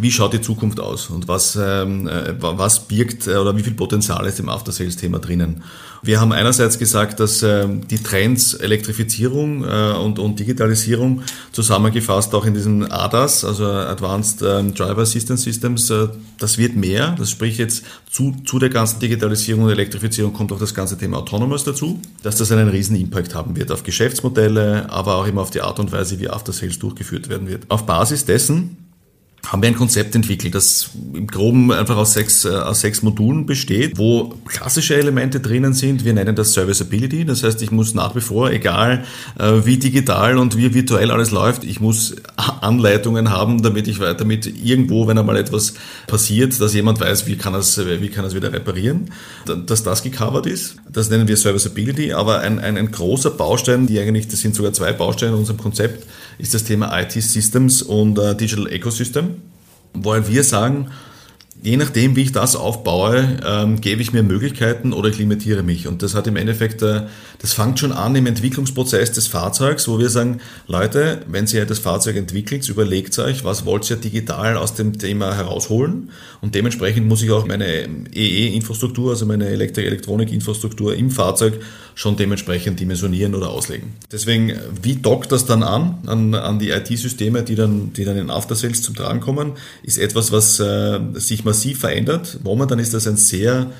wie 0.00 0.10
schaut 0.10 0.32
die 0.32 0.40
Zukunft 0.40 0.80
aus 0.80 1.10
und 1.10 1.28
was, 1.28 1.58
ähm, 1.60 2.08
äh, 2.08 2.34
was 2.38 2.86
birgt 2.86 3.26
äh, 3.26 3.36
oder 3.36 3.56
wie 3.56 3.62
viel 3.62 3.74
Potenzial 3.74 4.24
ist 4.26 4.38
im 4.40 4.48
After-Sales-Thema 4.48 5.18
drinnen. 5.18 5.62
Wir 6.02 6.20
haben 6.20 6.32
einerseits 6.32 6.78
gesagt, 6.78 7.18
dass 7.18 7.42
äh, 7.42 7.66
die 7.68 7.98
Trends 7.98 8.54
Elektrifizierung 8.54 9.64
äh, 9.64 9.92
und, 9.92 10.18
und 10.18 10.38
Digitalisierung 10.38 11.22
zusammengefasst 11.50 12.34
auch 12.34 12.44
in 12.44 12.54
diesen 12.54 12.90
ADAS, 12.90 13.44
also 13.44 13.64
Advanced 13.66 14.42
ähm, 14.42 14.74
Driver 14.74 15.02
Assistance 15.02 15.42
Systems, 15.42 15.90
äh, 15.90 16.08
das 16.38 16.56
wird 16.56 16.76
mehr. 16.76 17.16
Das 17.18 17.30
spricht 17.30 17.58
jetzt 17.58 17.84
zu, 18.08 18.36
zu 18.44 18.58
der 18.58 18.68
ganzen 18.68 19.00
Digitalisierung 19.00 19.64
und 19.64 19.70
Elektrifizierung 19.70 20.32
kommt 20.32 20.52
auch 20.52 20.60
das 20.60 20.74
ganze 20.74 20.96
Thema 20.96 21.18
Autonomous 21.18 21.64
dazu, 21.64 22.00
dass 22.22 22.36
das 22.36 22.52
einen 22.52 22.68
riesen 22.68 22.96
Impact 22.96 23.34
haben 23.34 23.56
wird 23.56 23.72
auf 23.72 23.82
Geschäftsmodelle, 23.82 24.90
aber 24.90 25.16
auch 25.16 25.26
immer 25.26 25.42
auf 25.42 25.50
die 25.50 25.60
Art 25.60 25.80
und 25.80 25.90
Weise, 25.90 26.20
wie 26.20 26.30
After 26.30 26.52
Sales 26.52 26.78
durchgeführt 26.78 27.28
werden 27.28 27.48
wird. 27.48 27.64
Auf 27.68 27.86
Basis 27.86 28.24
dessen 28.24 28.87
haben 29.48 29.62
wir 29.62 29.68
ein 29.68 29.76
Konzept 29.76 30.14
entwickelt, 30.14 30.54
das 30.54 30.90
im 31.14 31.26
Groben 31.26 31.72
einfach 31.72 31.96
aus 31.96 32.12
sechs, 32.12 32.44
äh, 32.44 32.50
aus 32.50 32.80
sechs 32.80 33.02
Modulen 33.02 33.46
besteht, 33.46 33.96
wo 33.96 34.34
klassische 34.46 34.94
Elemente 34.94 35.40
drinnen 35.40 35.72
sind. 35.72 36.04
Wir 36.04 36.12
nennen 36.12 36.36
das 36.36 36.52
Serviceability. 36.52 37.24
Das 37.24 37.42
heißt, 37.42 37.62
ich 37.62 37.70
muss 37.70 37.94
nach 37.94 38.14
wie 38.14 38.20
vor, 38.20 38.50
egal 38.50 39.04
äh, 39.38 39.52
wie 39.64 39.78
digital 39.78 40.36
und 40.36 40.58
wie 40.58 40.74
virtuell 40.74 41.10
alles 41.10 41.30
läuft, 41.30 41.64
ich 41.64 41.80
muss 41.80 42.16
Anleitungen 42.36 43.30
haben, 43.30 43.62
damit 43.62 43.88
ich 43.88 43.98
damit 43.98 44.46
irgendwo, 44.46 45.06
wenn 45.06 45.16
einmal 45.16 45.38
etwas 45.38 45.74
passiert, 46.06 46.60
dass 46.60 46.74
jemand 46.74 47.00
weiß, 47.00 47.26
wie 47.26 47.36
kann 47.36 47.54
es, 47.54 47.78
wie 47.78 48.08
kann 48.08 48.26
es 48.26 48.34
wieder 48.34 48.52
reparieren, 48.52 49.10
dass 49.66 49.82
das 49.82 50.02
gecovert 50.02 50.44
ist. 50.44 50.76
Das 50.90 51.08
nennen 51.08 51.26
wir 51.26 51.38
Serviceability. 51.38 52.12
Aber 52.12 52.40
ein, 52.40 52.58
ein, 52.58 52.76
ein 52.76 52.90
großer 52.90 53.30
Baustein, 53.30 53.86
die 53.86 53.98
eigentlich, 53.98 54.28
das 54.28 54.40
sind 54.40 54.54
sogar 54.54 54.74
zwei 54.74 54.92
Bausteine 54.92 55.32
in 55.32 55.38
unserem 55.38 55.58
Konzept, 55.58 56.06
ist 56.36 56.52
das 56.52 56.64
Thema 56.64 56.96
IT 57.00 57.12
Systems 57.12 57.80
und 57.80 58.18
äh, 58.18 58.36
Digital 58.36 58.70
Ecosystem 58.70 59.37
wollen 60.04 60.26
wir 60.28 60.44
sagen, 60.44 60.90
je 61.62 61.76
nachdem, 61.76 62.16
wie 62.16 62.22
ich 62.22 62.32
das 62.32 62.56
aufbaue, 62.56 63.38
ähm, 63.44 63.80
gebe 63.80 64.00
ich 64.00 64.12
mir 64.12 64.22
Möglichkeiten 64.22 64.92
oder 64.92 65.08
ich 65.08 65.18
limitiere 65.18 65.62
mich. 65.62 65.86
Und 65.88 66.02
das 66.02 66.14
hat 66.14 66.26
im 66.26 66.36
Endeffekt, 66.36 66.82
äh, 66.82 67.02
das 67.40 67.52
fängt 67.52 67.78
schon 67.78 67.92
an 67.92 68.14
im 68.14 68.26
Entwicklungsprozess 68.26 69.12
des 69.12 69.26
Fahrzeugs, 69.26 69.88
wo 69.88 69.98
wir 69.98 70.08
sagen, 70.08 70.40
Leute, 70.66 71.22
wenn 71.28 71.46
ihr 71.46 71.66
das 71.66 71.78
Fahrzeug 71.78 72.16
entwickelt, 72.16 72.68
überlegt 72.68 73.18
euch, 73.18 73.44
was 73.44 73.64
wollt 73.64 73.88
ihr 73.90 73.96
digital 73.96 74.56
aus 74.56 74.74
dem 74.74 74.98
Thema 74.98 75.34
herausholen. 75.34 76.10
Und 76.40 76.54
dementsprechend 76.54 77.08
muss 77.08 77.22
ich 77.22 77.30
auch 77.32 77.46
meine 77.46 77.88
EE-Infrastruktur, 78.12 79.10
also 79.10 79.26
meine 79.26 79.48
Elektrik-Elektronik-Infrastruktur 79.48 80.94
im 80.94 81.10
Fahrzeug 81.10 81.60
schon 81.98 82.16
dementsprechend 82.16 82.78
dimensionieren 82.78 83.34
oder 83.34 83.50
auslegen. 83.50 83.94
Deswegen, 84.12 84.52
wie 84.82 84.94
dockt 84.94 85.32
das 85.32 85.46
dann 85.46 85.64
an, 85.64 85.98
an, 86.06 86.32
an 86.34 86.60
die 86.60 86.70
IT-Systeme, 86.70 87.42
die 87.42 87.56
dann, 87.56 87.92
die 87.92 88.04
dann 88.04 88.16
in 88.16 88.30
After 88.30 88.54
Sales 88.54 88.82
zum 88.82 88.94
Tragen 88.94 89.18
kommen, 89.18 89.54
ist 89.82 89.98
etwas, 89.98 90.30
was 90.30 90.60
äh, 90.60 91.00
sich 91.14 91.44
massiv 91.48 91.80
verändert. 91.80 92.38
Momentan 92.44 92.78
ist 92.78 92.94
das 92.94 93.06
ein 93.06 93.16
sehr 93.16 93.70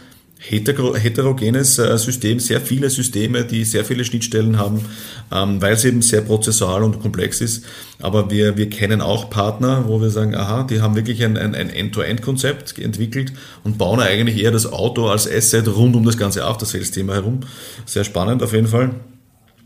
heterogenes 0.40 1.78
äh, 1.78 1.98
System, 1.98 2.38
sehr 2.38 2.60
viele 2.60 2.88
Systeme, 2.90 3.44
die 3.44 3.64
sehr 3.64 3.84
viele 3.84 4.04
Schnittstellen 4.04 4.56
haben, 4.56 4.84
ähm, 5.32 5.60
weil 5.60 5.74
es 5.74 5.84
eben 5.84 6.00
sehr 6.00 6.20
prozessual 6.20 6.84
und 6.84 7.00
komplex 7.00 7.40
ist. 7.40 7.64
Aber 8.00 8.30
wir, 8.30 8.56
wir 8.56 8.70
kennen 8.70 9.00
auch 9.00 9.30
Partner, 9.30 9.84
wo 9.88 10.00
wir 10.00 10.10
sagen, 10.10 10.36
aha, 10.36 10.62
die 10.62 10.80
haben 10.80 10.94
wirklich 10.94 11.24
ein, 11.24 11.36
ein, 11.36 11.54
ein 11.54 11.70
End-to-End-Konzept 11.70 12.78
entwickelt 12.78 13.32
und 13.64 13.78
bauen 13.78 14.00
eigentlich 14.00 14.40
eher 14.40 14.52
das 14.52 14.72
Auto 14.72 15.08
als 15.08 15.28
Asset 15.28 15.66
rund 15.68 15.96
um 15.96 16.04
das 16.04 16.16
ganze 16.16 16.44
After-Sales-Thema 16.44 17.14
herum. 17.14 17.40
Sehr 17.84 18.04
spannend 18.04 18.42
auf 18.42 18.52
jeden 18.52 18.68
Fall. 18.68 18.94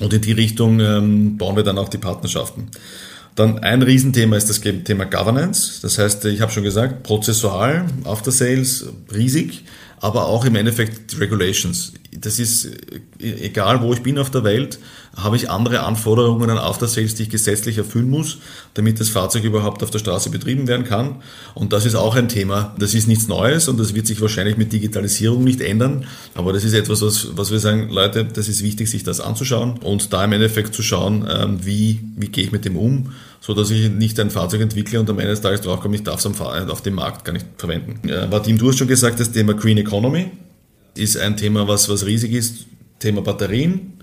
Und 0.01 0.13
in 0.13 0.23
die 0.23 0.33
Richtung 0.33 0.81
ähm, 0.81 1.37
bauen 1.37 1.55
wir 1.55 1.63
dann 1.63 1.79
auch 1.79 1.91
die 1.91 1.99
Partnerschaften. 1.99 2.71
Dann 3.35 3.61
ein 3.61 3.83
Riesenthema 3.83 4.37
ist 4.37 4.51
das 4.51 4.61
Thema 4.61 5.07
Governance. 5.07 5.81
Das 5.81 5.99
heißt, 5.99 6.25
ich 6.27 6.41
habe 6.41 6.53
schon 6.53 6.65
gesagt, 6.65 7.03
prozessual, 7.03 7.87
After 8.05 8.31
Sales, 8.31 8.87
riesig 9.13 9.65
aber 10.03 10.27
auch 10.27 10.45
im 10.45 10.57
Endeffekt 10.57 11.19
Regulations. 11.21 11.93
Das 12.11 12.41
ist 12.41 12.67
äh, 12.67 13.47
egal, 13.47 13.83
wo 13.83 13.93
ich 13.93 14.03
bin 14.03 14.19
auf 14.19 14.31
der 14.31 14.43
Welt, 14.43 14.81
habe 15.17 15.37
ich 15.37 15.49
andere 15.49 15.81
Anforderungen 15.81 16.51
an 16.51 16.59
After 16.59 16.89
Sales, 16.89 17.15
die 17.15 17.25
ich 17.25 17.31
gesetzlich 17.31 17.79
erfüllen 17.79 18.11
muss, 18.11 18.39
damit 18.75 18.99
das 18.99 19.11
Fahrzeug 19.11 19.45
überhaupt 19.45 19.83
auf 19.83 19.91
der 19.91 20.01
Straße 20.01 20.31
betrieben 20.31 20.67
werden 20.67 20.85
kann. 20.85 21.23
Und 21.55 21.73
das 21.73 21.87
ist 21.87 21.95
auch 21.95 22.17
ein 22.17 22.29
Thema. 22.29 22.75
Das 22.79 22.95
ist 22.95 23.07
nichts 23.07 23.29
Neues 23.29 23.69
und 23.69 23.79
das 23.79 23.95
wird 23.95 24.09
sich 24.09 24.21
wahrscheinlich 24.21 24.57
mit 24.57 24.73
Digitalisierung 24.73 25.45
nicht 25.45 25.61
ändern. 25.61 26.07
Aber 26.35 26.53
das 26.53 26.65
ist 26.65 26.73
etwas, 26.73 27.01
was, 27.01 27.29
was 27.37 27.53
wir 27.53 27.61
sagen, 27.61 27.89
Leute, 27.89 28.25
das 28.25 28.49
ist 28.49 28.65
wichtig, 28.65 28.91
sich 28.91 29.05
das 29.05 29.21
anzuschauen 29.21 29.79
und 29.79 30.13
da 30.13 30.25
im 30.25 30.33
Endeffekt 30.33 30.75
zu 30.75 30.83
schauen, 30.83 31.29
ähm, 31.31 31.65
wie, 31.65 32.01
wie 32.17 32.29
gehe 32.29 32.45
ich 32.45 32.53
mit 32.53 32.65
dem 32.65 32.77
um 32.77 33.13
so 33.43 33.55
dass 33.55 33.71
ich 33.73 33.91
nicht 33.91 34.19
ein 34.21 34.31
Fahrzeug 34.31 34.61
entwickle 34.61 35.01
und 35.01 35.11
am 35.11 35.19
Ende 35.19 35.33
des 35.33 35.41
Tages 35.41 35.63
draufkomme, 35.63 35.97
ich 35.97 36.05
darf 36.05 36.25
es 36.25 36.41
auf 36.41 36.83
dem 36.83 36.95
Markt 36.95 37.25
gar 37.25 37.33
nicht 37.33 37.47
verwenden. 37.59 38.09
Äh, 38.09 38.31
Vadim, 38.31 38.57
du 38.57 38.69
hast 38.69 38.79
schon 38.79 38.87
gesagt, 38.87 39.19
das 39.19 39.33
Thema 39.33 39.53
Green 39.55 39.79
Economy 39.79 40.31
ist 40.97 41.17
ein 41.19 41.37
Thema, 41.37 41.67
was, 41.67 41.89
was 41.89 42.07
riesig 42.07 42.33
ist. 42.33 42.67
Thema 43.01 43.21
Batterien 43.21 43.95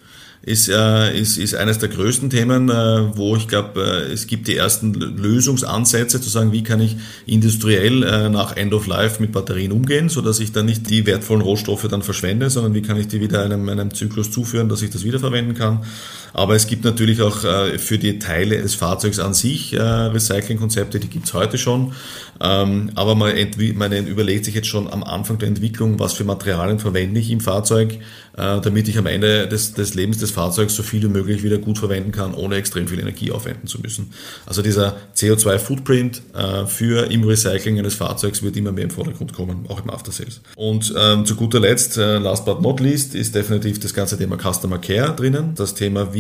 ist, 0.42 0.68
äh, 0.68 1.18
ist, 1.18 1.38
ist 1.38 1.56
eines 1.56 1.80
der 1.80 1.88
größten 1.88 2.30
Themen, 2.30 2.70
äh, 2.70 3.18
wo 3.18 3.38
ich 3.38 3.48
glaube, 3.48 3.82
äh, 3.82 4.12
es 4.12 4.28
gibt 4.28 4.50
die 4.50 4.58
ersten 4.58 4.94
Lösungsansätze 4.94 6.20
zu 6.20 6.30
sagen, 6.30 6.52
wie 6.52 6.64
kann 6.64 6.82
ich 6.82 6.98
industriell 7.26 8.04
äh, 8.04 8.30
nach 8.30 8.58
End 8.58 8.74
of 8.74 8.88
Life 8.88 9.22
mit 9.22 9.32
Batterien 9.32 9.72
umgehen, 9.72 10.10
so 10.10 10.22
dass 10.22 10.42
ich 10.42 10.52
dann 10.52 10.66
nicht 10.66 10.90
die 10.90 11.06
wertvollen 11.06 11.42
Rohstoffe 11.42 11.88
dann 11.90 12.04
verschwende, 12.04 12.50
sondern 12.50 12.74
wie 12.74 12.82
kann 12.82 12.98
ich 12.98 13.08
die 13.08 13.22
wieder 13.22 13.44
einem, 13.44 13.70
einem 13.70 13.94
Zyklus 13.94 14.32
zuführen, 14.32 14.68
dass 14.68 14.82
ich 14.82 14.90
das 14.90 15.06
wiederverwenden 15.06 15.56
kann. 15.56 15.86
Aber 16.34 16.56
es 16.56 16.68
gibt 16.68 16.84
natürlich 16.86 17.22
auch 17.22 17.44
äh, 17.44 17.78
für 17.78 17.98
die 17.98 18.20
Teile 18.20 18.62
des 18.62 18.76
Fahrzeugs 18.76 19.20
an 19.20 19.34
sich 19.34 19.74
äh, 19.74 19.82
Recyclingkonzepte, 19.82 21.00
die 21.00 21.10
gibt's 21.10 21.34
heute 21.34 21.58
schon. 21.58 21.94
Ähm, 22.42 22.92
aber 22.96 23.16
man, 23.16 23.34
man 23.76 24.08
überlegt 24.08 24.46
sich 24.46 24.56
jetzt 24.56 24.68
schon 24.68 24.92
am 24.92 25.04
Anfang 25.04 25.40
der 25.40 25.50
Entwicklung, 25.50 26.00
was 26.00 26.14
für 26.14 26.24
Materialien 26.24 26.80
verwende 26.80 27.20
ich 27.20 27.32
im 27.32 27.42
Fahrzeug, 27.42 27.96
äh, 28.38 28.62
damit 28.62 28.88
ich 28.88 28.98
am 28.98 29.08
Ende 29.08 29.48
des, 29.48 29.74
des 29.74 29.94
Lebens 29.94 30.20
des 30.20 30.32
Fahrzeugs 30.32 30.74
so 30.76 30.84
viel 30.84 31.04
wie 31.04 31.08
möglich 31.08 31.44
wieder 31.44 31.58
gut 31.58 31.78
verwenden 31.78 32.12
kann, 32.12 32.34
ohne 32.34 32.56
extrem 32.56 32.88
viel 32.88 33.00
Energie 33.00 33.32
aufwenden 33.32 33.68
zu 33.68 33.82
müssen. 33.82 34.12
Also 34.46 34.62
dieser 34.62 34.96
CO2-Footprint 35.16 36.22
äh, 36.34 36.66
für 36.66 37.12
im 37.12 37.24
Recycling 37.24 37.78
eines 37.80 37.96
Fahrzeugs 37.96 38.42
wird 38.42 38.56
immer 38.56 38.72
mehr 38.72 38.86
im 38.86 38.92
Vordergrund 38.92 39.34
kommen, 39.34 39.66
auch 39.68 39.84
im 39.84 39.90
After 39.90 40.12
Sales. 40.12 40.42
Und 40.56 40.94
ähm, 40.98 41.26
zu 41.26 41.36
guter 41.36 41.60
Letzt, 41.60 41.98
äh, 41.98 42.20
last 42.20 42.46
but 42.46 42.62
not 42.62 42.80
least, 42.80 43.16
ist 43.16 43.36
definitiv 43.36 43.80
das 43.80 43.94
ganze 43.94 44.18
Thema 44.18 44.38
Customer 44.38 44.78
Care 44.78 45.14
drinnen. 45.14 45.56
Das 45.56 45.76
Thema, 45.76 46.14
wie, 46.14 46.19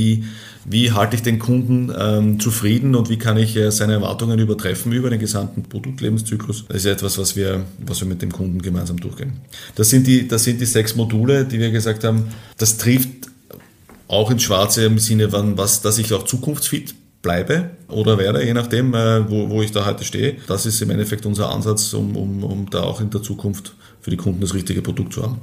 wie 0.65 0.91
halte 0.91 1.15
ich 1.15 1.23
den 1.23 1.39
Kunden 1.39 1.91
ähm, 1.97 2.39
zufrieden 2.39 2.95
und 2.95 3.09
wie 3.09 3.17
kann 3.17 3.37
ich 3.37 3.55
äh, 3.55 3.71
seine 3.71 3.93
Erwartungen 3.93 4.39
übertreffen 4.39 4.91
über 4.91 5.09
den 5.09 5.19
gesamten 5.19 5.63
Produktlebenszyklus. 5.63 6.65
Das 6.67 6.77
ist 6.77 6.85
etwas, 6.85 7.17
was 7.17 7.35
wir, 7.35 7.65
was 7.85 8.01
wir 8.01 8.07
mit 8.07 8.21
dem 8.21 8.31
Kunden 8.31 8.61
gemeinsam 8.61 8.97
durchgehen. 8.97 9.33
Das 9.75 9.89
sind 9.89 10.05
die, 10.05 10.27
das 10.27 10.43
sind 10.43 10.61
die 10.61 10.65
sechs 10.65 10.95
Module, 10.95 11.45
die 11.45 11.59
wir 11.59 11.71
gesagt 11.71 12.03
haben. 12.03 12.25
Das 12.57 12.77
trifft 12.77 13.29
auch 14.07 14.29
ins 14.31 14.43
Schwarze 14.43 14.85
im 14.85 14.99
Sinne 14.99 15.29
von, 15.29 15.57
was, 15.57 15.81
dass 15.81 15.97
ich 15.97 16.13
auch 16.13 16.23
zukunftsfit 16.23 16.93
bleibe 17.21 17.71
oder 17.87 18.17
werde, 18.17 18.45
je 18.45 18.53
nachdem, 18.53 18.93
äh, 18.93 19.29
wo, 19.29 19.49
wo 19.49 19.61
ich 19.61 19.71
da 19.71 19.85
heute 19.85 20.03
stehe. 20.03 20.37
Das 20.47 20.65
ist 20.65 20.81
im 20.81 20.89
Endeffekt 20.89 21.25
unser 21.25 21.49
Ansatz, 21.49 21.93
um, 21.93 22.15
um, 22.15 22.43
um 22.43 22.69
da 22.69 22.83
auch 22.83 23.01
in 23.01 23.09
der 23.09 23.21
Zukunft 23.21 23.73
für 24.01 24.09
die 24.09 24.17
Kunden 24.17 24.41
das 24.41 24.53
richtige 24.53 24.81
Produkt 24.81 25.13
zu 25.13 25.23
haben. 25.23 25.41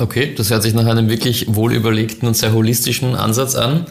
Okay, 0.00 0.32
das 0.34 0.50
hört 0.50 0.62
sich 0.62 0.72
nach 0.72 0.86
einem 0.86 1.10
wirklich 1.10 1.54
wohlüberlegten 1.54 2.26
und 2.26 2.34
sehr 2.34 2.54
holistischen 2.54 3.14
Ansatz 3.14 3.54
an. 3.54 3.84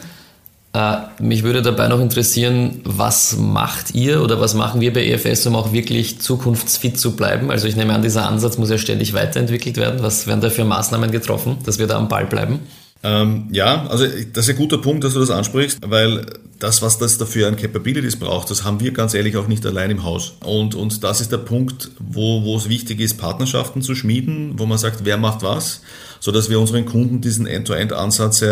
Äh, 0.72 0.96
mich 1.20 1.44
würde 1.44 1.62
dabei 1.62 1.86
noch 1.86 2.00
interessieren, 2.00 2.80
was 2.84 3.36
macht 3.36 3.94
ihr 3.94 4.20
oder 4.20 4.40
was 4.40 4.54
machen 4.54 4.80
wir 4.80 4.92
bei 4.92 5.06
EFS, 5.06 5.46
um 5.46 5.54
auch 5.54 5.72
wirklich 5.72 6.20
zukunftsfit 6.20 6.98
zu 6.98 7.14
bleiben? 7.14 7.52
Also 7.52 7.68
ich 7.68 7.76
nehme 7.76 7.94
an, 7.94 8.02
dieser 8.02 8.26
Ansatz 8.26 8.58
muss 8.58 8.70
ja 8.70 8.78
ständig 8.78 9.14
weiterentwickelt 9.14 9.76
werden. 9.76 10.02
Was 10.02 10.26
werden 10.26 10.40
da 10.40 10.50
für 10.50 10.64
Maßnahmen 10.64 11.12
getroffen, 11.12 11.58
dass 11.64 11.78
wir 11.78 11.86
da 11.86 11.96
am 11.96 12.08
Ball 12.08 12.26
bleiben? 12.26 12.58
Ähm, 13.04 13.46
ja, 13.52 13.86
also 13.86 14.04
das 14.04 14.48
ist 14.48 14.50
ein 14.50 14.56
guter 14.56 14.78
Punkt, 14.78 15.04
dass 15.04 15.14
du 15.14 15.20
das 15.20 15.30
ansprichst, 15.30 15.78
weil 15.86 16.26
das, 16.60 16.82
was 16.82 16.98
das 16.98 17.18
dafür 17.18 17.48
an 17.48 17.56
Capabilities 17.56 18.16
braucht, 18.16 18.50
das 18.50 18.64
haben 18.64 18.80
wir 18.80 18.92
ganz 18.92 19.14
ehrlich 19.14 19.36
auch 19.36 19.48
nicht 19.48 19.66
allein 19.66 19.90
im 19.90 20.04
Haus. 20.04 20.34
Und, 20.44 20.74
und 20.74 21.02
das 21.02 21.20
ist 21.20 21.32
der 21.32 21.38
Punkt, 21.38 21.90
wo, 21.98 22.44
wo 22.44 22.56
es 22.56 22.68
wichtig 22.68 23.00
ist, 23.00 23.18
Partnerschaften 23.18 23.82
zu 23.82 23.94
schmieden, 23.94 24.58
wo 24.58 24.66
man 24.66 24.78
sagt, 24.78 25.04
wer 25.04 25.16
macht 25.16 25.42
was 25.42 25.80
so 26.20 26.30
dass 26.30 26.50
wir 26.50 26.60
unseren 26.60 26.84
Kunden 26.84 27.22
diesen 27.22 27.46
End-to-End-Ansatz 27.46 28.44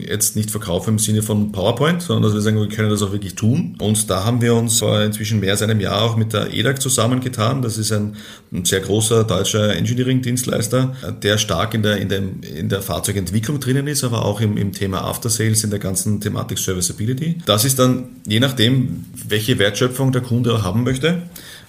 jetzt 0.00 0.34
nicht 0.34 0.50
verkaufen 0.50 0.90
im 0.90 0.98
Sinne 0.98 1.22
von 1.22 1.52
PowerPoint, 1.52 2.02
sondern 2.02 2.24
dass 2.24 2.34
wir 2.34 2.40
sagen, 2.40 2.58
wir 2.58 2.68
können 2.68 2.90
das 2.90 3.00
auch 3.00 3.12
wirklich 3.12 3.36
tun. 3.36 3.76
Und 3.80 4.10
da 4.10 4.24
haben 4.24 4.42
wir 4.42 4.54
uns 4.54 4.80
vor 4.80 5.00
inzwischen 5.00 5.38
mehr 5.38 5.52
als 5.52 5.62
einem 5.62 5.78
Jahr 5.78 6.02
auch 6.02 6.16
mit 6.16 6.32
der 6.32 6.52
EDAG 6.52 6.80
zusammengetan. 6.80 7.62
Das 7.62 7.78
ist 7.78 7.92
ein, 7.92 8.16
ein 8.52 8.64
sehr 8.64 8.80
großer 8.80 9.22
deutscher 9.22 9.74
Engineering-Dienstleister, 9.76 10.96
der 11.22 11.38
stark 11.38 11.74
in 11.74 11.84
der, 11.84 11.98
in, 11.98 12.08
der, 12.08 12.22
in 12.56 12.68
der 12.68 12.82
Fahrzeugentwicklung 12.82 13.60
drinnen 13.60 13.86
ist, 13.86 14.02
aber 14.02 14.24
auch 14.24 14.40
im, 14.40 14.56
im 14.56 14.72
Thema 14.72 15.02
After 15.02 15.30
Sales, 15.30 15.62
in 15.62 15.70
der 15.70 15.78
ganzen 15.78 16.20
Thematik 16.20 16.58
Serviceability. 16.58 17.38
Das 17.52 17.66
ist 17.66 17.78
dann 17.78 18.04
je 18.26 18.40
nachdem, 18.40 19.04
welche 19.28 19.58
Wertschöpfung 19.58 20.10
der 20.10 20.22
Kunde 20.22 20.62
haben 20.62 20.84
möchte, 20.84 21.20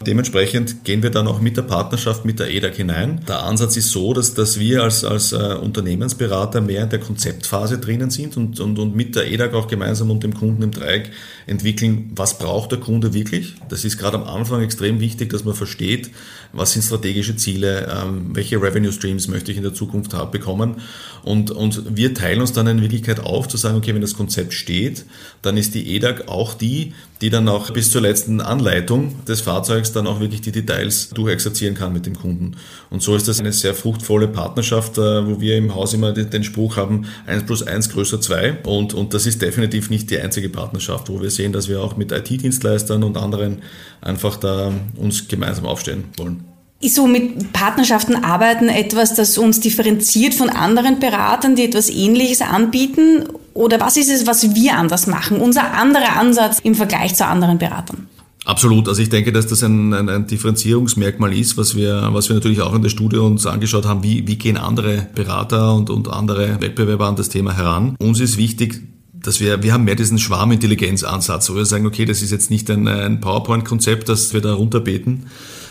Dementsprechend 0.06 0.84
gehen 0.84 1.02
wir 1.02 1.10
dann 1.10 1.28
auch 1.28 1.40
mit 1.40 1.56
der 1.56 1.62
Partnerschaft 1.62 2.26
mit 2.26 2.40
der 2.40 2.50
EDAG 2.50 2.76
hinein. 2.76 3.22
Der 3.28 3.44
Ansatz 3.44 3.78
ist 3.78 3.92
so, 3.92 4.14
dass, 4.14 4.34
dass 4.34 4.60
wir 4.60 4.84
als, 4.84 5.06
als 5.06 5.32
äh, 5.32 5.36
Unternehmensberater 5.36 6.62
mehr 6.62 6.84
in 6.84 6.90
der 6.90 7.00
Konzeptphase 7.00 7.78
drinnen 7.78 8.10
sind 8.10 8.36
und, 8.36 8.60
und, 8.60 8.80
und 8.80 8.96
mit 8.96 9.16
der 9.16 9.32
EDAG 9.32 9.54
auch 9.54 9.68
gemeinsam 9.68 10.12
und 10.12 10.24
dem 10.24 10.34
Kunden 10.34 10.62
im 10.62 10.72
Dreieck 10.72 11.12
entwickeln, 11.46 12.12
was 12.16 12.38
braucht 12.38 12.72
der 12.72 12.80
Kunde 12.80 13.14
wirklich. 13.14 13.56
Das 13.70 13.86
ist 13.86 13.98
gerade 13.98 14.18
am 14.18 14.24
Anfang 14.24 14.62
extrem 14.62 15.00
wichtig, 15.00 15.32
dass 15.32 15.44
man 15.44 15.56
versteht, 15.56 16.12
was 16.52 16.74
sind 16.74 16.84
strategische 16.84 17.36
Ziele, 17.36 17.92
ähm, 17.92 18.32
welche 18.34 18.62
Revenue 18.62 18.92
Streams 18.92 19.28
möchte 19.28 19.52
ich 19.52 19.58
in 19.58 19.64
der 19.64 19.74
Zukunft 19.74 20.14
bekommen. 20.32 20.76
Und, 21.24 21.52
und 21.52 21.96
wir 21.96 22.14
teilen 22.14 22.42
uns 22.42 22.54
dann 22.54 22.68
in 22.68 22.82
Wirklichkeit 22.82 23.20
auf, 23.20 23.48
zu 23.48 23.58
sagen, 23.58 23.78
okay, 23.78 23.94
wenn 23.94 24.02
das 24.02 24.14
Konzept 24.14 24.54
steht, 24.54 25.06
dann 25.42 25.58
ist 25.58 25.74
die 25.74 25.96
EDAG 25.96 26.28
auch 26.28 26.54
die, 26.54 26.94
die 27.22 27.30
dann 27.30 27.48
auch 27.48 27.72
bis 27.72 27.90
zur 27.90 28.02
letzten 28.02 28.42
Anleitung 28.42 29.24
des 29.26 29.40
Fahrzeugs 29.40 29.94
dann 29.94 30.08
auch 30.08 30.20
wirklich 30.20 30.42
die 30.42 30.52
Details 30.52 31.10
durchexerzieren 31.10 31.76
kann 31.76 31.94
mit 31.94 32.06
dem 32.06 32.18
Kunden. 32.18 32.58
Und 32.90 33.02
so 33.02 33.16
ist 33.16 33.30
das 33.30 33.40
eine 33.40 33.54
sehr 33.54 33.74
fruchtvolle 33.74 34.28
Partnerschaft, 34.28 34.98
äh, 34.98 35.26
wo 35.26 35.40
wir 35.40 35.56
im 35.56 35.74
Haus 35.74 35.94
immer 35.94 36.12
den 36.12 36.44
Spruch 36.44 36.76
haben, 36.76 37.06
1 37.26 37.46
plus 37.46 37.64
1 37.64 37.90
größer 37.90 38.20
2. 38.20 38.60
Und, 38.64 38.94
und 38.94 39.14
das 39.14 39.26
ist 39.26 39.42
definitiv 39.42 39.90
nicht 39.90 40.12
die 40.12 40.20
einzige 40.20 40.50
Partnerschaft, 40.50 41.10
wo 41.10 41.22
wir 41.22 41.32
sehen, 41.34 41.54
dass 41.54 41.68
wir 41.68 41.82
auch 41.82 41.98
mit 41.98 42.12
IT-Dienstleistern 42.12 43.04
und 43.04 43.18
anderen 43.18 43.62
einfach 44.02 44.38
da 44.38 44.72
uns 44.98 45.28
gemeinsam 45.28 45.66
aufstellen 45.66 46.06
wollen. 46.18 46.44
Ist 46.84 46.96
so 46.96 47.08
mit 47.08 47.54
Partnerschaften 47.54 48.26
arbeiten 48.26 48.68
etwas, 48.68 49.16
das 49.16 49.38
uns 49.38 49.62
differenziert 49.62 50.34
von 50.34 50.50
anderen 50.50 51.00
Beratern, 51.00 51.56
die 51.56 51.64
etwas 51.64 51.90
Ähnliches 51.90 52.42
anbieten? 52.42 53.24
Oder 53.54 53.80
was 53.80 53.96
ist 53.96 54.12
es, 54.12 54.28
was 54.28 54.54
wir 54.54 54.78
anders 54.78 55.08
machen? 55.08 55.38
Unser 55.38 55.74
anderer 55.74 56.18
Ansatz 56.18 56.60
im 56.62 56.76
Vergleich 56.76 57.16
zu 57.16 57.26
anderen 57.26 57.58
Beratern? 57.58 58.08
Absolut. 58.46 58.90
Also 58.90 59.02
ich 59.02 59.10
denke, 59.10 59.32
dass 59.32 59.48
das 59.48 59.64
ein, 59.64 59.94
ein, 59.94 60.10
ein, 60.10 60.28
Differenzierungsmerkmal 60.28 61.34
ist, 61.34 61.58
was 61.58 61.76
wir, 61.76 62.10
was 62.12 62.28
wir 62.28 62.36
natürlich 62.36 62.62
auch 62.62 62.76
in 62.76 62.82
der 62.82 62.90
Studie 62.90 63.18
uns 63.18 63.46
angeschaut 63.46 63.86
haben, 63.86 64.04
wie, 64.04 64.28
wie 64.28 64.36
gehen 64.36 64.58
andere 64.58 65.08
Berater 65.16 65.74
und, 65.74 65.90
und 65.90 66.10
andere 66.10 66.60
Wettbewerber 66.60 67.08
an 67.08 67.16
das 67.16 67.30
Thema 67.30 67.56
heran. 67.56 67.96
Uns 68.00 68.20
ist 68.20 68.36
wichtig, 68.38 68.82
dass 69.24 69.40
wir, 69.40 69.64
wir 69.64 69.74
haben 69.74 69.86
mehr 69.86 69.96
diesen 69.96 70.20
Schwarmintelligenz-Ansatz, 70.20 71.50
wo 71.50 71.56
wir 71.56 71.66
sagen, 71.66 71.88
okay, 71.88 72.06
das 72.06 72.22
ist 72.22 72.32
jetzt 72.32 72.52
nicht 72.52 72.70
ein, 72.70 72.88
ein 72.88 73.20
PowerPoint-Konzept, 73.20 74.10
das 74.10 74.34
wir 74.34 74.42
da 74.42 74.54
runterbeten, 74.54 75.28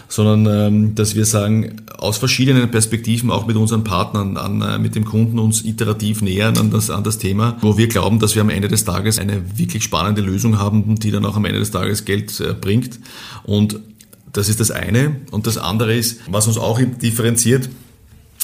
sondern 0.08 0.46
ähm, 0.46 0.94
dass 0.94 1.14
wir 1.14 1.24
sagen, 1.24 1.76
aus 1.96 2.18
verschiedenen 2.18 2.70
Perspektiven 2.70 3.30
auch 3.30 3.46
mit 3.46 3.56
unseren 3.56 3.84
Partnern, 3.84 4.36
an, 4.36 4.60
äh, 4.60 4.78
mit 4.78 4.94
dem 4.94 5.04
Kunden 5.04 5.38
uns 5.38 5.64
iterativ 5.64 6.22
nähern 6.22 6.58
an 6.58 6.70
das, 6.70 6.90
an 6.90 7.04
das 7.04 7.18
Thema, 7.18 7.56
wo 7.60 7.78
wir 7.78 7.88
glauben, 7.88 8.18
dass 8.18 8.34
wir 8.34 8.42
am 8.42 8.50
Ende 8.50 8.68
des 8.68 8.84
Tages 8.84 9.18
eine 9.18 9.42
wirklich 9.56 9.84
spannende 9.84 10.20
Lösung 10.20 10.58
haben, 10.58 10.96
die 10.96 11.10
dann 11.10 11.24
auch 11.24 11.36
am 11.36 11.44
Ende 11.44 11.60
des 11.60 11.70
Tages 11.70 12.04
Geld 12.04 12.40
äh, 12.40 12.54
bringt. 12.54 12.98
Und 13.44 13.80
das 14.32 14.48
ist 14.48 14.60
das 14.60 14.70
eine. 14.70 15.16
Und 15.30 15.46
das 15.46 15.58
andere 15.58 15.94
ist, 15.94 16.20
was 16.30 16.46
uns 16.46 16.58
auch 16.58 16.80
differenziert, 16.80 17.68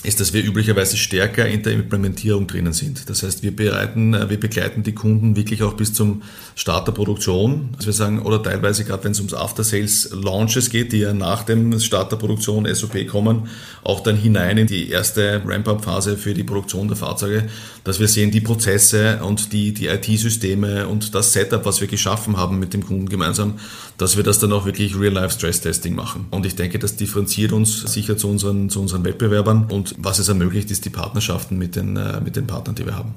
ist, 0.04 0.20
dass 0.20 0.32
wir 0.32 0.44
üblicherweise 0.44 0.96
stärker 0.96 1.46
in 1.46 1.64
der 1.64 1.72
Implementierung 1.72 2.46
drinnen 2.46 2.72
sind. 2.72 3.10
Das 3.10 3.24
heißt, 3.24 3.42
wir 3.42 3.54
bereiten, 3.54 4.14
äh, 4.14 4.30
wir 4.30 4.38
begleiten 4.38 4.84
die 4.84 4.92
Kunden 4.94 5.34
wirklich 5.34 5.64
auch 5.64 5.74
bis 5.74 5.92
zum 5.92 6.22
Start 6.54 6.86
der 6.86 6.92
Produktion. 6.92 7.70
Dass 7.76 7.86
wir 7.86 7.92
sagen, 7.92 8.22
oder 8.22 8.40
teilweise 8.40 8.84
gerade 8.84 9.02
wenn 9.02 9.12
es 9.12 9.18
ums 9.18 9.34
After 9.34 9.64
Sales 9.64 10.10
Launches 10.12 10.70
geht, 10.70 10.92
die 10.92 10.98
ja 10.98 11.12
nach 11.12 11.42
dem 11.42 11.80
Start 11.80 12.12
der 12.12 12.16
Produktion 12.16 12.72
SOP 12.72 13.08
kommen, 13.08 13.48
auch 13.82 14.00
dann 14.00 14.16
hinein 14.16 14.58
in 14.58 14.66
die 14.68 14.88
erste 14.88 15.42
Ramp-up-Phase 15.44 16.16
für 16.16 16.32
die 16.32 16.44
Produktion 16.44 16.86
der 16.86 16.96
Fahrzeuge, 16.96 17.48
dass 17.82 17.98
wir 17.98 18.06
sehen, 18.06 18.30
die 18.30 18.40
Prozesse 18.40 19.18
und 19.24 19.52
die, 19.52 19.74
die 19.74 19.86
IT-Systeme 19.86 20.86
und 20.86 21.14
das 21.14 21.32
Setup, 21.32 21.64
was 21.64 21.80
wir 21.80 21.88
geschaffen 21.88 22.36
haben 22.36 22.60
mit 22.60 22.72
dem 22.72 22.86
Kunden 22.86 23.08
gemeinsam, 23.08 23.58
dass 23.96 24.16
wir 24.16 24.22
das 24.22 24.38
dann 24.38 24.52
auch 24.52 24.64
wirklich 24.64 24.96
Real-Life-Stress-Testing 24.98 25.94
machen. 25.94 26.26
Und 26.30 26.46
ich 26.46 26.54
denke, 26.54 26.78
das 26.78 26.94
differenziert 26.94 27.52
uns 27.52 27.80
sicher 27.80 28.16
zu 28.16 28.28
unseren, 28.28 28.70
zu 28.70 28.80
unseren 28.80 29.04
Wettbewerbern 29.04 29.66
und 29.70 29.87
was 29.98 30.18
es 30.18 30.28
ermöglicht, 30.28 30.70
ist 30.70 30.84
die 30.84 30.90
Partnerschaften 30.90 31.58
mit 31.58 31.76
den, 31.76 31.96
äh, 31.96 32.20
mit 32.20 32.36
den 32.36 32.46
Partnern, 32.46 32.74
die 32.74 32.86
wir 32.86 32.96
haben. 32.96 33.14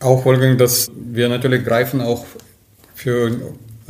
Auch 0.00 0.24
Wolfgang, 0.24 0.58
dass 0.58 0.90
wir 0.94 1.28
natürlich 1.28 1.64
greifen 1.64 2.00
auch 2.00 2.24
für 2.94 3.30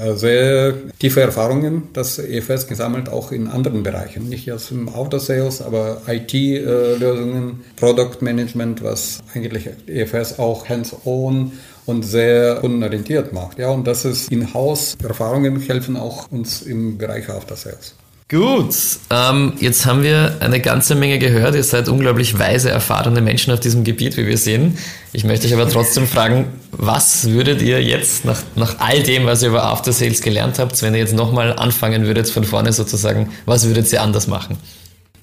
äh, 0.00 0.14
sehr 0.14 0.74
tiefe 0.98 1.20
Erfahrungen, 1.20 1.88
das 1.92 2.18
EFS 2.18 2.66
gesammelt, 2.66 3.08
auch 3.08 3.32
in 3.32 3.48
anderen 3.48 3.82
Bereichen. 3.82 4.28
Nicht 4.28 4.48
erst 4.48 4.70
im 4.70 4.88
Auto-Sales, 4.88 5.60
aber 5.60 6.02
IT-Lösungen, 6.06 7.60
Product 7.76 8.18
Management, 8.20 8.82
was 8.82 9.20
eigentlich 9.34 9.68
EFS 9.86 10.38
auch 10.38 10.68
hands-on 10.68 11.52
und 11.86 12.02
sehr 12.02 12.56
kundenorientiert 12.56 13.32
macht. 13.32 13.58
Ja, 13.58 13.70
und 13.70 13.86
das 13.86 14.04
ist 14.04 14.32
in-house. 14.32 14.96
Erfahrungen 15.02 15.60
helfen 15.60 15.96
auch 15.96 16.30
uns 16.30 16.62
im 16.62 16.96
Bereich 16.96 17.28
After 17.28 17.56
Sales. 17.56 17.94
Gut, 18.30 18.76
ähm, 19.10 19.54
jetzt 19.58 19.86
haben 19.86 20.04
wir 20.04 20.36
eine 20.38 20.60
ganze 20.60 20.94
Menge 20.94 21.18
gehört. 21.18 21.56
Ihr 21.56 21.64
seid 21.64 21.88
unglaublich 21.88 22.38
weise, 22.38 22.70
erfahrene 22.70 23.20
Menschen 23.20 23.52
auf 23.52 23.58
diesem 23.58 23.82
Gebiet, 23.82 24.16
wie 24.16 24.24
wir 24.24 24.38
sehen. 24.38 24.78
Ich 25.12 25.24
möchte 25.24 25.48
euch 25.48 25.54
aber 25.54 25.68
trotzdem 25.68 26.06
fragen, 26.06 26.46
was 26.70 27.28
würdet 27.30 27.60
ihr 27.60 27.82
jetzt 27.82 28.24
nach, 28.24 28.40
nach 28.54 28.78
all 28.78 29.02
dem, 29.02 29.26
was 29.26 29.42
ihr 29.42 29.48
über 29.48 29.64
After 29.64 29.92
Sales 29.92 30.22
gelernt 30.22 30.60
habt, 30.60 30.80
wenn 30.80 30.94
ihr 30.94 31.00
jetzt 31.00 31.12
nochmal 31.12 31.54
anfangen 31.54 32.06
würdet 32.06 32.30
von 32.30 32.44
vorne 32.44 32.72
sozusagen, 32.72 33.32
was 33.46 33.66
würdet 33.66 33.92
ihr 33.92 34.00
anders 34.00 34.28
machen? 34.28 34.56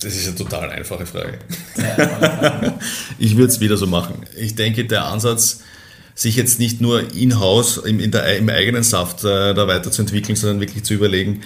Das 0.02 0.14
ist 0.14 0.28
eine 0.28 0.36
total 0.36 0.70
einfache 0.70 1.06
Frage. 1.06 1.40
ich 3.20 3.38
würde 3.38 3.54
es 3.54 3.62
wieder 3.62 3.78
so 3.78 3.88
machen. 3.88 4.26
Ich 4.38 4.56
denke, 4.56 4.84
der 4.84 5.06
Ansatz, 5.06 5.62
sich 6.14 6.36
jetzt 6.36 6.60
nicht 6.60 6.82
nur 6.82 7.14
in-house, 7.14 7.78
im, 7.78 8.02
im 8.02 8.50
eigenen 8.50 8.84
Saft 8.84 9.24
äh, 9.24 9.54
da 9.54 9.66
weiterzuentwickeln, 9.66 10.36
sondern 10.36 10.60
wirklich 10.60 10.84
zu 10.84 10.94
überlegen, 10.94 11.42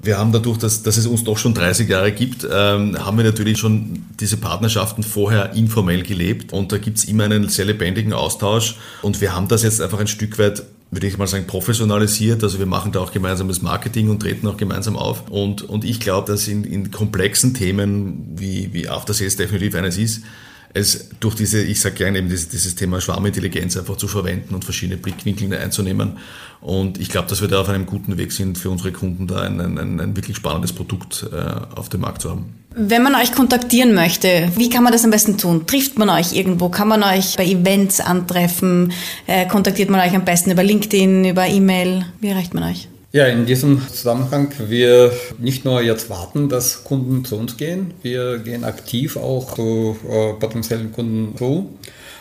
wir 0.00 0.18
haben 0.18 0.32
dadurch, 0.32 0.58
dass, 0.58 0.82
dass 0.82 0.96
es 0.96 1.06
uns 1.06 1.24
doch 1.24 1.38
schon 1.38 1.54
30 1.54 1.88
Jahre 1.88 2.12
gibt, 2.12 2.44
ähm, 2.50 2.96
haben 2.98 3.16
wir 3.16 3.24
natürlich 3.24 3.58
schon 3.58 4.04
diese 4.20 4.36
Partnerschaften 4.36 5.02
vorher 5.02 5.52
informell 5.54 6.02
gelebt 6.02 6.52
und 6.52 6.72
da 6.72 6.78
gibt's 6.78 7.04
immer 7.04 7.24
einen 7.24 7.48
sehr 7.48 7.64
lebendigen 7.64 8.12
Austausch 8.12 8.76
und 9.02 9.20
wir 9.20 9.34
haben 9.34 9.48
das 9.48 9.62
jetzt 9.62 9.80
einfach 9.80 10.00
ein 10.00 10.06
Stück 10.06 10.38
weit 10.38 10.62
würde 10.92 11.06
ich 11.06 11.16
mal 11.16 11.26
sagen, 11.26 11.46
professionalisiert. 11.46 12.44
Also 12.44 12.58
wir 12.58 12.66
machen 12.66 12.92
da 12.92 13.00
auch 13.00 13.12
gemeinsames 13.12 13.62
Marketing 13.62 14.10
und 14.10 14.20
treten 14.20 14.46
auch 14.46 14.58
gemeinsam 14.58 14.96
auf. 14.96 15.30
Und, 15.30 15.62
und 15.62 15.86
ich 15.86 16.00
glaube, 16.00 16.30
dass 16.30 16.46
in, 16.46 16.64
in 16.64 16.90
komplexen 16.90 17.54
Themen, 17.54 18.34
wie, 18.36 18.74
wie 18.74 18.90
After 18.90 19.14
Sales 19.14 19.36
definitiv 19.36 19.74
eines 19.74 19.96
ist, 19.96 20.22
es 20.74 21.10
durch 21.20 21.34
diese, 21.34 21.62
ich 21.62 21.80
sage 21.80 21.96
gerne 21.96 22.18
eben 22.18 22.28
dieses, 22.28 22.48
dieses 22.48 22.74
Thema 22.74 23.00
Schwarmintelligenz 23.00 23.76
einfach 23.76 23.96
zu 23.96 24.08
verwenden 24.08 24.54
und 24.54 24.64
verschiedene 24.64 24.98
Blickwinkel 24.98 25.52
einzunehmen. 25.56 26.18
Und 26.60 26.98
ich 26.98 27.08
glaube, 27.08 27.28
dass 27.28 27.40
wir 27.40 27.48
da 27.48 27.60
auf 27.60 27.68
einem 27.68 27.86
guten 27.86 28.16
Weg 28.16 28.32
sind, 28.32 28.56
für 28.56 28.70
unsere 28.70 28.92
Kunden 28.92 29.26
da 29.26 29.42
ein, 29.42 29.60
ein, 29.60 30.00
ein 30.00 30.16
wirklich 30.16 30.36
spannendes 30.36 30.72
Produkt 30.72 31.26
äh, 31.32 31.36
auf 31.76 31.88
dem 31.88 32.02
Markt 32.02 32.22
zu 32.22 32.30
haben. 32.30 32.54
Wenn 32.74 33.02
man 33.02 33.14
euch 33.14 33.32
kontaktieren 33.32 33.92
möchte, 33.94 34.50
wie 34.56 34.70
kann 34.70 34.82
man 34.82 34.92
das 34.92 35.04
am 35.04 35.10
besten 35.10 35.36
tun? 35.36 35.66
Trifft 35.66 35.98
man 35.98 36.08
euch 36.08 36.32
irgendwo? 36.32 36.70
Kann 36.70 36.88
man 36.88 37.02
euch 37.02 37.36
bei 37.36 37.44
Events 37.44 38.00
antreffen? 38.00 38.92
Äh, 39.26 39.46
kontaktiert 39.46 39.90
man 39.90 40.00
euch 40.00 40.14
am 40.14 40.24
besten 40.24 40.50
über 40.50 40.62
LinkedIn, 40.62 41.26
über 41.26 41.46
E-Mail? 41.46 42.06
Wie 42.20 42.28
erreicht 42.28 42.54
man 42.54 42.62
euch? 42.62 42.88
Ja, 43.14 43.26
in 43.26 43.44
diesem 43.44 43.86
Zusammenhang, 43.88 44.54
wir 44.58 45.12
nicht 45.36 45.66
nur 45.66 45.82
jetzt 45.82 46.08
warten, 46.08 46.48
dass 46.48 46.82
Kunden 46.82 47.26
zu 47.26 47.36
uns 47.36 47.58
gehen, 47.58 47.92
wir 48.00 48.38
gehen 48.38 48.64
aktiv 48.64 49.18
auch 49.18 49.54
zu 49.54 49.98
äh, 50.08 50.32
potenziellen 50.32 50.92
Kunden 50.92 51.36
zu, 51.36 51.68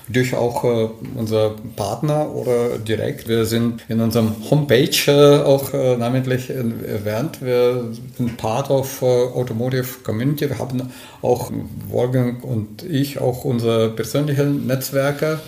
durch 0.10 0.36
auch 0.36 0.66
äh, 0.66 0.90
unser 1.16 1.56
Partner 1.78 2.30
oder 2.36 2.78
direkt. 2.78 3.30
Wir 3.30 3.46
sind 3.46 3.86
in 3.88 4.02
unserem 4.02 4.36
Homepage 4.50 4.90
äh, 5.08 5.42
auch 5.42 5.74
äh, 5.74 5.96
namentlich 5.96 6.50
erwähnt. 6.50 7.42
Wir 7.42 7.86
sind 8.18 8.36
Part 8.36 8.70
of 8.70 9.02
äh, 9.02 9.06
Automotive 9.06 10.04
Community. 10.04 10.50
Wir 10.50 10.60
haben 10.60 10.92
auch 11.22 11.54
Wolfgang 11.88 12.44
und 12.44 12.84
ich 12.84 13.18
auch 13.18 13.46
unsere 13.46 13.92
persönlichen 13.92 14.68
Netzwerke 14.68 15.40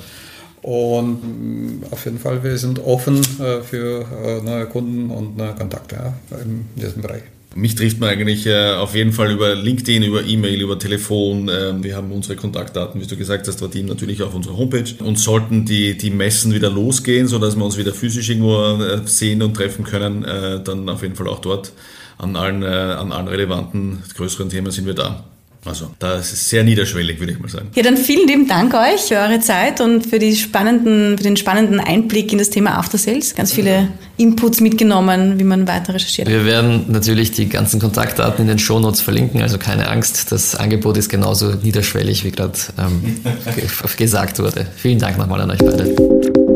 und 0.64 1.82
mm, 1.82 1.84
auf 1.92 2.06
jeden 2.06 2.20
Fall, 2.20 2.44
wir 2.44 2.58
sind 2.58 2.80
offen 2.80 3.18
äh, 3.18 3.62
für 3.62 4.06
äh, 4.26 4.42
neue 4.42 4.66
Kunden 4.66 5.12
und 5.12 5.38
neue 5.38 5.54
Kontakte 5.54 6.14
in 6.44 6.66
diesem 6.82 7.02
Bereich. 7.02 7.24
Mich 7.54 7.76
trifft 7.76 8.00
man 8.00 8.10
eigentlich 8.10 8.48
äh, 8.48 8.72
auf 8.72 8.96
jeden 8.96 9.12
Fall 9.12 9.32
über 9.32 9.54
LinkedIn, 9.54 10.04
über 10.04 10.24
E-Mail, 10.24 10.62
über 10.62 10.80
Telefon. 10.80 11.52
Ähm, 11.54 11.84
wir 11.84 11.98
haben 11.98 12.12
unsere 12.14 12.38
Kontaktdaten, 12.38 13.00
wie 13.02 13.06
du 13.06 13.18
gesagt 13.18 13.48
hast, 13.48 13.62
war 13.62 13.70
natürlich 13.84 14.24
auf 14.24 14.34
unserer 14.34 14.58
Homepage. 14.58 15.04
Und 15.04 15.20
sollten 15.20 15.66
die, 15.66 15.98
die 15.98 16.10
Messen 16.10 16.54
wieder 16.54 16.70
losgehen, 16.70 17.28
sodass 17.28 17.58
wir 17.58 17.66
uns 17.66 17.78
wieder 17.78 17.94
physisch 17.94 18.30
irgendwo 18.30 19.04
sehen 19.06 19.44
und 19.44 19.54
treffen 19.56 19.84
können, 19.84 20.24
dann 20.64 20.90
auf 20.90 21.04
jeden 21.04 21.16
Fall 21.16 21.28
auch 21.28 21.40
dort 21.40 21.74
an 22.18 22.36
allen, 22.36 22.64
an 22.64 23.12
allen 23.12 23.28
relevanten 23.28 24.02
größeren 24.16 24.50
Themen 24.50 24.72
sind 24.72 24.88
wir 24.88 24.96
da. 24.96 25.24
Also 25.66 25.92
da 26.00 26.16
ist 26.16 26.34
es 26.34 26.50
sehr 26.50 26.64
niederschwellig, 26.64 27.20
würde 27.20 27.34
ich 27.34 27.40
mal 27.40 27.48
sagen. 27.48 27.70
Ja, 27.76 27.84
dann 27.84 27.96
vielen 27.98 28.28
lieben 28.28 28.48
Dank 28.48 28.74
euch 28.74 29.02
für 29.02 29.16
eure 29.16 29.40
Zeit 29.40 29.80
und 29.80 30.06
für, 30.06 30.20
die 30.20 30.36
spannenden, 30.36 31.18
für 31.18 31.24
den 31.24 31.38
spannenden 31.38 31.80
Einblick 31.80 32.32
in 32.32 32.38
das 32.38 32.50
Thema 32.50 32.78
After 32.78 32.98
Sales. 32.98 33.36
Ganz 33.36 33.54
viele 33.54 33.88
Inputs 34.18 34.60
mitgenommen, 34.60 35.40
wie 35.40 35.44
man 35.44 35.68
weiter 35.68 35.94
recherchiert. 35.94 36.28
Wir 36.28 36.46
werden 36.46 36.86
natürlich 36.90 37.32
die 37.32 37.48
ganzen 37.48 37.80
Kontaktdaten 37.80 38.42
in 38.42 38.48
den 38.48 38.60
Shownotes 38.60 39.02
verlinken, 39.02 39.42
also 39.42 39.58
keine 39.58 39.90
Angst. 39.90 40.32
Das 40.32 40.56
Angebot 40.56 40.98
ist 40.98 41.10
genauso 41.10 41.52
niederschwellig, 41.52 42.26
wie 42.26 42.32
gerade 42.32 42.54
ähm, 42.78 43.22
gesagt 43.98 44.40
wurde. 44.40 44.68
Vielen 44.76 45.00
Dank 45.00 45.18
nochmal 45.18 45.42
an 45.42 45.52
euch 45.52 45.60
beide. 45.60 46.53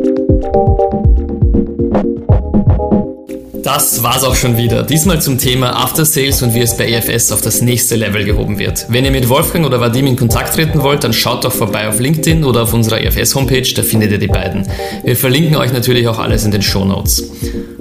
Das 3.67 4.01
war's 4.01 4.23
auch 4.23 4.33
schon 4.33 4.55
wieder. 4.55 4.83
Diesmal 4.83 5.21
zum 5.21 5.37
Thema 5.37 5.83
After 5.83 6.05
Sales 6.05 6.41
und 6.41 6.53
wie 6.53 6.61
es 6.61 6.77
bei 6.77 6.87
EFS 6.87 7.33
auf 7.33 7.41
das 7.41 7.61
nächste 7.61 7.97
Level 7.97 8.23
gehoben 8.23 8.59
wird. 8.59 8.85
Wenn 8.87 9.03
ihr 9.03 9.11
mit 9.11 9.27
Wolfgang 9.27 9.65
oder 9.65 9.81
Vadim 9.81 10.07
in 10.07 10.15
Kontakt 10.15 10.55
treten 10.55 10.83
wollt, 10.83 11.03
dann 11.03 11.11
schaut 11.11 11.43
doch 11.43 11.51
vorbei 11.51 11.89
auf 11.89 11.99
LinkedIn 11.99 12.45
oder 12.45 12.63
auf 12.63 12.73
unserer 12.73 13.01
EFS 13.01 13.35
Homepage, 13.35 13.67
da 13.75 13.83
findet 13.83 14.11
ihr 14.11 14.19
die 14.19 14.27
beiden. 14.27 14.65
Wir 15.03 15.17
verlinken 15.17 15.57
euch 15.57 15.73
natürlich 15.73 16.07
auch 16.07 16.17
alles 16.17 16.45
in 16.45 16.51
den 16.51 16.61
Show 16.61 16.85
Notes. 16.85 17.29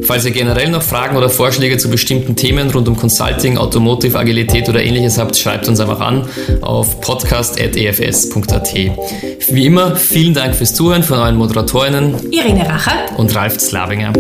Falls 0.03 0.25
ihr 0.25 0.33
generell 0.33 0.70
noch 0.70 0.83
Fragen 0.83 1.16
oder 1.16 1.31
Vorschläge 1.31 1.79
zu 1.79 1.88
bestimmten 1.88 2.35
Themen 2.35 2.68
rund 2.70 2.88
um 2.88 2.96
Consulting, 2.96 3.57
Automotive, 3.57 4.18
Agilität 4.18 4.68
oder 4.68 4.83
ähnliches 4.83 5.18
habt, 5.18 5.37
schreibt 5.37 5.68
uns 5.68 5.79
einfach 5.79 6.01
an 6.01 6.29
auf 6.62 7.01
podcast.efs.at. 7.01 8.75
Wie 8.75 9.66
immer, 9.66 9.94
vielen 9.94 10.35
Dank 10.35 10.57
fürs 10.57 10.75
Zuhören 10.75 11.05
von 11.05 11.20
euren 11.20 11.37
Moderatorinnen 11.37 12.33
Irene 12.33 12.68
Racher 12.68 13.16
und 13.16 13.33
Ralf 13.37 13.61
Slavinger. 13.61 14.12